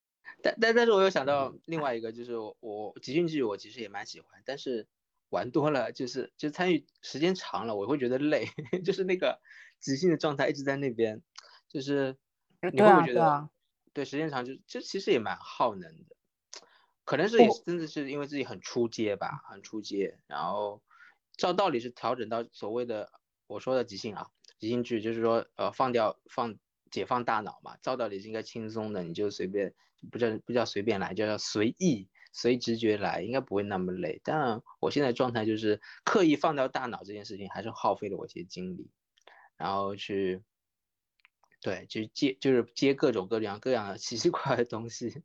[0.41, 4.87] 但但但是我又想到另外一个，就是我即兴剧我其实也蛮喜欢，但是。
[5.29, 8.45] 玩多了就是就参与时间长了，我会觉得累，
[8.85, 9.41] 就是那个
[9.79, 11.23] 即兴的状态一直在那边，
[11.67, 12.15] 就是
[12.71, 13.49] 你会不会觉得
[13.93, 16.12] 对时间长就就其实也蛮耗能的，
[17.05, 20.81] 可能是也真的是因为自己很出街吧，很出街，然后
[21.37, 23.11] 照道理是调整到所谓的
[23.47, 24.27] 我说的即兴啊，
[24.59, 26.55] 即兴剧就是说呃放掉放
[26.91, 29.73] 解放大脑嘛，照道理是应该轻松的，你就随便
[30.11, 32.09] 不叫不叫随便来，就叫随意。
[32.35, 34.19] 随直觉来，应该不会那么累。
[34.23, 38.89] 但我现在状态就是刻意放掉大脑这件事情，还是耗费了我一些精力，
[39.55, 40.41] 然后去，
[41.61, 45.21] 对，去接，就是接各种各样各样的奇奇怪怪的东西。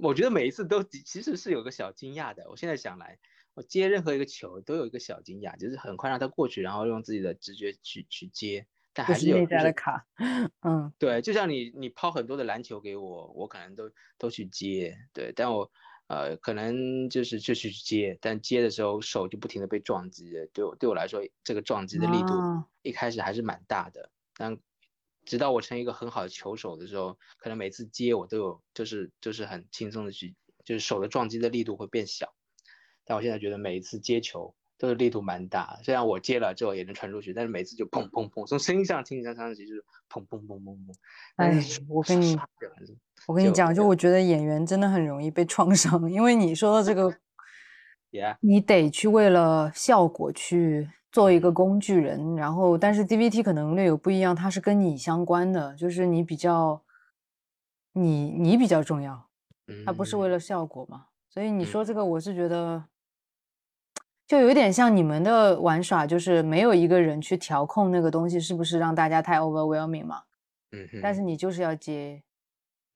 [0.00, 2.48] 我觉得每一次都其实是有个小惊讶的。
[2.48, 3.18] 我现在想来，
[3.54, 8.66] 我接任何一个球都有一个小惊讶，就是很快让它过去，然后用自己的直觉去去接。
[8.92, 10.06] 但还是有内在的卡，
[10.62, 15.70] 嗯，对，就像你你抛很多的篮球给我，我可能都都去接，对，但我。
[16.08, 22.32] 呃，可能就是就去接，但接的时候手就不停的被撞击，对我对我来说，这个撞击的力度
[22.82, 24.08] 一开始还是蛮大的。
[24.36, 24.56] 但
[25.26, 32.32] 直到我成一个很好的球手的时候，可能每次接我都有，就是就是很轻松的去，就是手的撞击的力度会变小。
[33.04, 40.94] 但我现在觉得每一次接球都是力度蛮大，虽然我接了之后也能传出去，但是每次就砰砰砰，从声音上听起来上去就是砰砰砰砰砰。
[41.36, 42.38] 哎，我跟你。
[43.26, 47.12] 我跟你讲，就我觉得演员真的很容易被创伤，因为你说到这个，
[48.40, 56.82] 你得去为了效果去做一个工具人，然后但是 DVT 可能略有不一样，它是跟你相关的，就是你比较，
[57.92, 59.28] 你你比较重要，
[59.84, 62.84] 它不是为了效果嘛，所以你说这个我是觉得，
[64.26, 70.24] 就有点像你们的玩耍，就是没有一个人去调控那个东西是不是让大家太 overwhelming 嘛，
[70.72, 71.22] 嗯，但是。
[71.22, 72.22] 你就是要接。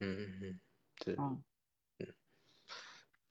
[0.01, 0.61] 嗯嗯嗯，
[1.05, 1.43] 对，嗯。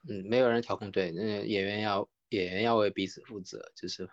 [0.08, 4.10] 嗯，没有人调控，对，那演员要演员要为彼此负责，就是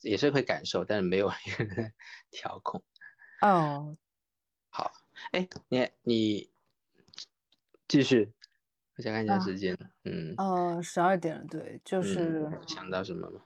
[0.00, 1.92] 也是会感受，但是没有 人
[2.30, 2.82] 调控。
[3.40, 3.96] 哦，
[4.70, 4.92] 好，
[5.32, 6.50] 哎，你你
[7.88, 8.32] 继续，
[8.96, 9.76] 我想看一下时间。
[10.04, 13.40] 嗯，哦，十二点了，对，就是想到什么吗？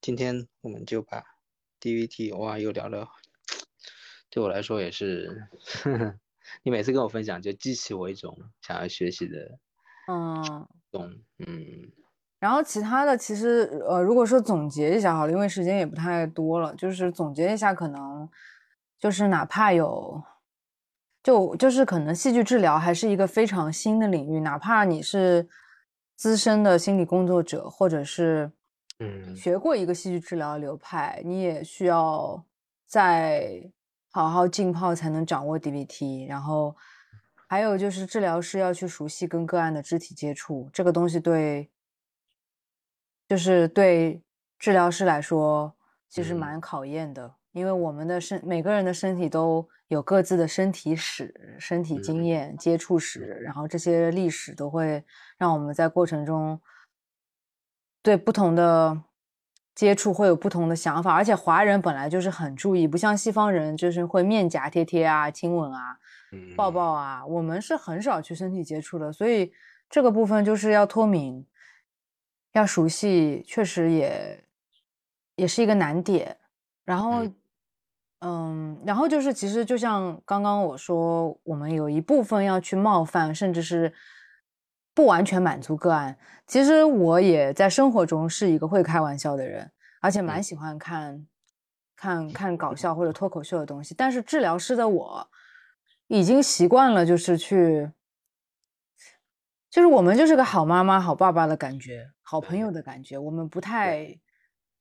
[0.00, 1.24] 今天我们就把
[1.80, 3.08] DVT 哇又聊了，
[4.30, 5.48] 对我来说也是，
[6.62, 9.58] 你每次跟我分享就激起我一种想要学习的，
[10.06, 11.90] 嗯，懂，嗯。
[12.38, 18.28] 然后其他的其实呃，如果说总结一下好了，因为时间也不太多了，就是总结一下，可能
[18.98, 20.22] 就是哪怕有，
[21.22, 25.48] 就就是可能戏剧治疗还是一个非常新的领域，哪怕你是
[26.16, 28.50] 资深的心理工作者，或者是。
[29.00, 32.44] 嗯，学过一个戏剧治疗流派，你也需要
[32.84, 33.62] 再
[34.10, 36.28] 好好浸泡才能掌握 DBT。
[36.28, 36.74] 然后
[37.46, 41.70] 还有就是治疗师要去熟悉跟个案的肢体接触，这个东西对，
[43.28, 44.22] 就是对
[44.58, 45.74] 治疗师来说
[46.08, 55.04] 其实蛮考验的，因为我们的身每个人的身体都有各自的身体史、身体经验、接触史，然后这些历史都会
[55.36, 56.60] 让我们在过程中。
[58.00, 59.02] 对不同的
[59.74, 65.98] 接触会有不同的想法，而且华人本来就是很注意，不像西方人就是会面颊贴贴啊、亲吻啊、
[66.56, 69.52] 抱抱啊，我们是很少去身体接触的，所以
[69.90, 71.44] 这个部分就是要脱敏、
[72.52, 74.44] 要熟悉，确实也
[75.36, 76.36] 也是一个难点。
[76.84, 77.22] 然后，
[78.20, 83.92] 嗯，然后就是其实就像刚刚我说，我们有一部分要去冒犯，甚至是。
[84.94, 86.18] 不完全满足个案。
[86.44, 89.70] 其实我也在生活中是一个会开玩笑的人，
[90.00, 91.24] 而且蛮喜欢看
[91.94, 93.94] 看看搞笑或者脱口秀的东西。
[93.94, 95.30] 但是治疗师的我
[96.08, 97.88] 已经习惯了，就是去，
[99.70, 103.18] 就是我们就是个好妈妈、好爸爸的感觉，好朋友的感觉。
[103.18, 104.18] 我们不太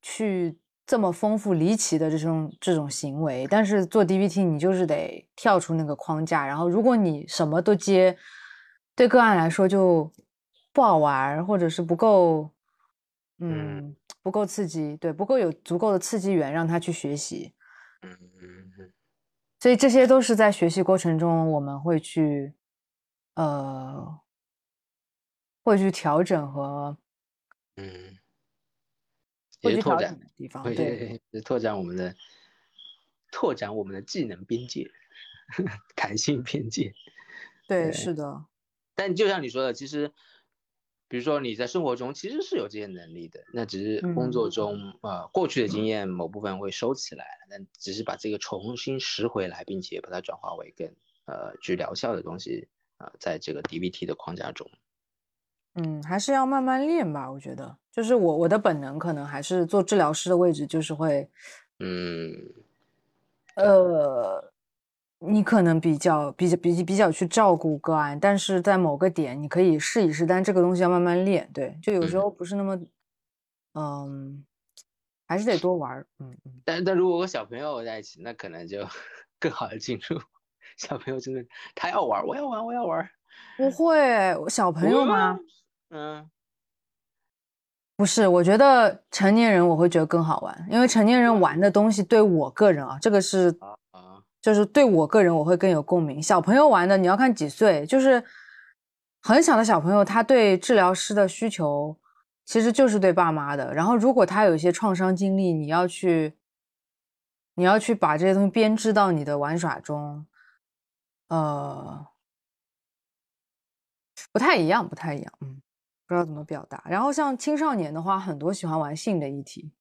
[0.01, 3.47] 去这么丰富、离奇的这种这种行为。
[3.49, 6.45] 但是做 DVT，你就是得跳出那个框架。
[6.45, 8.17] 然后，如果你什么都接。
[8.97, 10.11] 对个案来说就
[10.73, 12.49] 不好玩，或者是不够，
[13.37, 17.53] 嗯，不够刺激，对，不够有足够的刺激源让他去学习，
[18.01, 18.93] 嗯嗯嗯，
[19.59, 22.55] 所以这些都是在学习过程中我们会去，
[23.35, 24.19] 呃，
[25.67, 26.97] 会去调整和，
[27.75, 28.17] 嗯，
[29.61, 32.15] 会去拓展的地方，对，拓展我们的，
[33.33, 34.89] 拓展我们的技能边界，
[35.93, 36.93] 弹性边界，
[37.67, 38.45] 对，是的。
[38.95, 40.13] 但就像你说的，其实，
[41.09, 50.87] 比如说你在生活中其实是有这些能力的，那只是工作中呃过去的经验某部分会收起来，但只是把这个重新拾回来，并且把它转化为更
[51.25, 54.71] 呃具疗效的东西啊，在这个 DBT 的框架中，
[55.77, 57.31] 嗯，还是要慢慢练吧。
[57.31, 61.29] 我觉得，就是我我的本能可能还是做治疗师的位置，就是会，
[61.79, 62.33] 嗯，
[63.55, 64.53] 呃。
[65.19, 71.49] 你可能比较比较比比较去照顾个案，但是在某个点你可以试一试，但这个东西要慢慢练。
[71.51, 72.79] 对，就有时候不是那么，
[73.73, 74.45] 嗯，
[75.27, 76.05] 还是得多玩。
[76.19, 76.61] 嗯嗯。
[76.63, 78.85] 但但如果和小朋友在一起，那可能就
[79.39, 80.21] 更好的进入。
[80.77, 83.09] 小朋友真的他要玩，我要玩，我要玩。
[83.57, 83.97] 不会，
[84.49, 85.39] 小朋友吗？
[85.89, 86.29] 嗯，
[87.95, 93.57] 不是，我觉得成年人我会觉得更好玩，因为成年人玩的东西对我个人啊，这个是。
[94.39, 96.23] 就是对我个人，我会更有共鸣。
[96.23, 98.23] 小朋友玩的，你要看几岁，就是
[99.19, 101.97] 很小的小朋友，他对治疗师的需求
[102.45, 103.73] 其实就是对爸妈的。
[103.73, 106.37] 然后，如果他有一些创伤经历，你要去，
[107.55, 110.25] 你要去把这些东西编织到你的玩耍中，
[111.27, 112.07] 呃，
[114.31, 115.61] 不太一样，不太一样，嗯，
[116.07, 116.81] 不知道怎么表达。
[116.87, 119.71] 然后，像青少年的话，很多喜欢玩性的议题。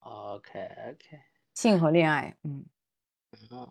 [0.00, 1.20] OK OK，
[1.54, 2.64] 性和恋爱，嗯。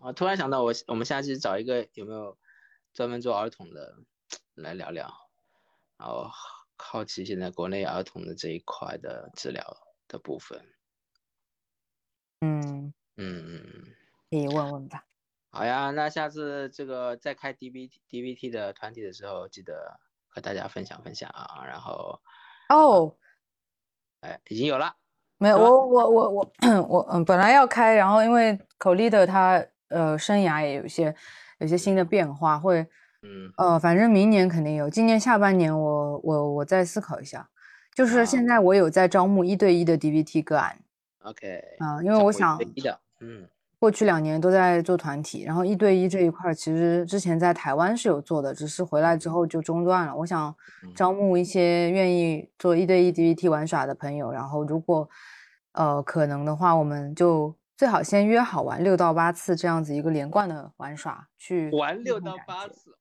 [0.02, 2.36] 我突然想到，我我们下期找一个有没有
[2.92, 3.96] 专门做儿童的
[4.54, 5.10] 来聊聊，
[5.96, 6.28] 然后
[6.76, 9.64] 好奇现在国内儿童的这一块的治疗
[10.06, 10.60] 的部分。
[12.40, 13.94] 嗯嗯嗯，
[14.30, 15.06] 可以问问吧。
[15.50, 19.98] 好呀，那下次这个再开 DVT DVT 的团体的时候，记得
[20.34, 21.64] 和大家分享分享啊。
[21.66, 22.20] 然后
[22.68, 23.14] 哦，
[24.20, 24.94] 哎，已经有了。
[25.38, 26.52] 没有，我我我我
[26.88, 31.14] 我嗯，本来要开，然后因为口力的他呃生涯也有一些
[31.58, 32.80] 有些新的变化，会
[33.22, 37.48] 嗯呃，反正明年肯定有，今年下半年我我我再思考一下，
[37.94, 40.78] 就是现在我有在招募一对一的 DVT 个案
[41.22, 42.58] ，OK，啊，因为我想
[43.20, 43.48] 嗯。
[43.78, 50.16] 过去两年都在做团体，然后一对一这一块其实之前在台湾是有做的，只是回来之后就中断了。
[50.16, 50.54] 我想
[50.94, 55.08] 招募一些愿意做一对一 DVT 玩耍的朋友，然后如果
[55.72, 62.96] 呃可能的话，我们就最好先约好玩六到八次这样子一个连贯的玩耍，去玩六到八次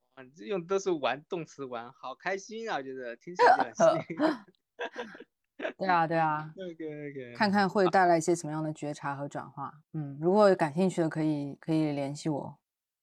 [0.46, 2.78] 用都是玩动词玩，好开心啊！
[2.78, 4.18] 我觉得听起来就很新。
[5.78, 6.52] 对啊，对啊。
[6.58, 7.34] OK OK。
[7.36, 9.74] 看看会带来一些什么样的觉察和转化。
[9.94, 12.58] 嗯，如果感兴趣的可以可以联系我。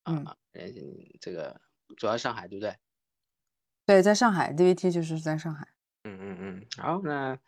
[0.05, 1.61] 嗯，联系你这个
[1.97, 2.75] 主要上海对不对？
[3.87, 5.69] 对，在上海，DVT 就是在上海。
[6.05, 7.39] 嗯嗯嗯，好，那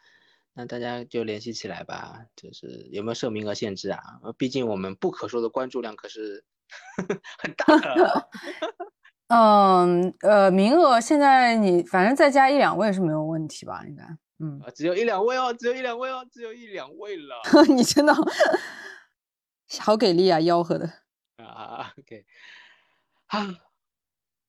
[0.55, 2.27] 那大家就联系起来吧。
[2.37, 4.03] 就是有没有设名额限制啊？
[4.37, 6.45] 毕竟我们不可说的关注量可是
[7.43, 8.29] 很大的。
[9.29, 13.83] 嗯呃，名额现在你反正再加一两位是没有问题吧？
[13.87, 14.05] 应该，
[14.43, 17.41] 嗯，只有一两位哦，只有一两位哦，只有一两位了。
[17.75, 18.13] 你真的
[19.81, 20.87] 好给力啊，吆喝的
[21.37, 22.27] 啊， OK，
[23.27, 23.39] 好，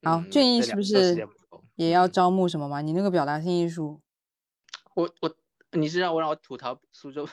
[0.02, 1.28] 好，俊逸是不是
[1.76, 2.82] 也要招募什么吗？
[2.82, 4.02] 你那个表达性艺术，
[4.95, 5.36] 我我。
[5.76, 7.28] 你是让我让我吐槽苏州，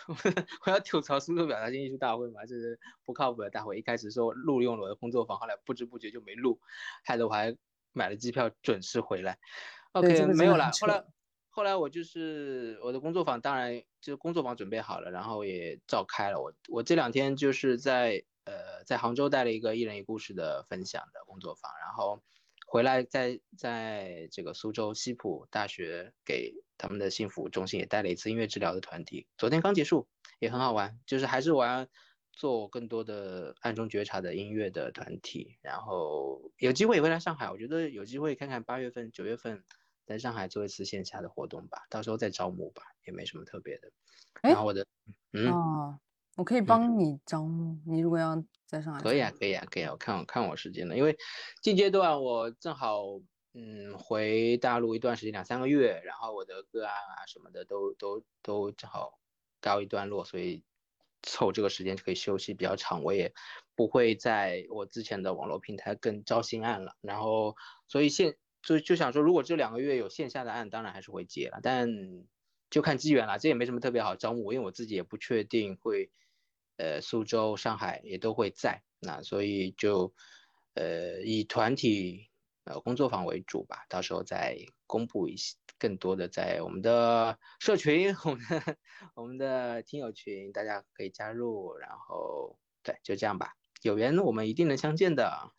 [0.65, 2.41] 我要吐槽苏州表达性艺术大会吗？
[2.47, 3.79] 这是不靠谱的大会。
[3.79, 6.59] 一开始说录用了我的工作坊，后来不知不觉就没录，
[7.05, 7.55] 害得我还
[7.93, 9.39] 买了机票准时回来。
[9.93, 10.71] OK，没有了。
[10.81, 11.05] 后来
[11.61, 16.41] 后来我就是我的工作坊，当然就工作坊准备好了，然后也召开了。
[16.41, 22.23] 我我这两天就是在呃在杭州带了一个一人一故事的分享的工作坊，然后
[22.67, 26.55] 回来在在这个苏州西浦大学给。
[26.83, 30.09] 他们的幸福中心也带了一次音乐治疗的团体，昨天刚结束，
[30.39, 31.87] 也很好玩，就是还是玩
[32.33, 39.63] 做更多的暗中觉察的音乐的团体，然后有机会也会来上海，我觉得有机会看看八月份、九月份
[40.11, 43.91] 在上海做一次线下的活动吧，到时候再招募吧，也没什么特别的。
[44.43, 44.85] 然后我的，
[45.33, 45.99] 嗯，
[46.37, 51.17] 我可以帮你招募，你如果要在上海，可以啊，可以啊，可以啊，我看我看我时间了，因为
[51.63, 53.21] 近阶段我正好。
[53.53, 59.19] 嗯，回大陆一段时间，两三个月，然后我的个案啊什么的都都都正好
[59.61, 60.63] 告一段落，所以
[61.25, 63.35] 凑这个时间就可以休息比较长，我也
[63.75, 66.95] 不会在我之前的网络平台更招新案了。
[67.01, 67.57] 然后，
[67.89, 71.89] 所以现就就想说，如果这两个月有线下的案，当然还是会接了，但
[72.71, 73.39] 就看机缘了。
[73.39, 76.11] 这也没什么特别好招募，因为我自己也不确定会，
[76.77, 80.15] 呃，苏州、上海也都会在，那所以就
[80.75, 82.29] 呃以团体。
[82.65, 84.55] 呃，工作坊为主吧，到时候再
[84.87, 88.77] 公布一些更多的，在我们的社群，我们的
[89.15, 91.75] 我们的听友群，大家可以加入。
[91.79, 95.51] 然后，对，就这样吧，有缘我们一定能相见的。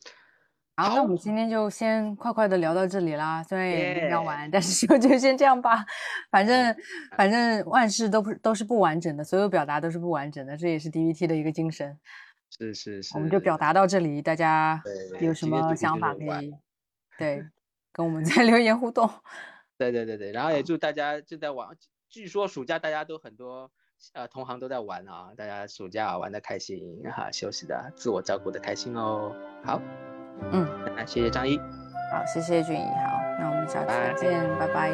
[0.81, 5.85] 好，那我们今天就先快快的聊到这里啦，虽然也聊完，但是就就先这样吧。
[6.31, 6.75] 反正
[7.15, 11.99] 反正万事都不都是不完整的，所有表达都是不完整的，这也是 DVT 的一个精神。
[12.49, 14.81] 是是是，我们就表达到这里，大家
[15.19, 16.53] 有什么想法可以。
[17.17, 17.45] 对，
[17.93, 19.09] 跟我们在 留言互动。
[19.77, 21.69] 对对对对，然后也祝大家正在玩，
[22.09, 23.71] 据说暑假大家都很多，
[24.13, 29.35] 呃，同行都在玩啊，大家暑假玩的开心哈，休息的，自我照顾的开心哦。
[29.63, 29.81] 好，
[30.51, 31.57] 嗯，那谢谢张一，
[32.11, 34.91] 好，谢谢俊怡，好，那我们下次再见，拜拜。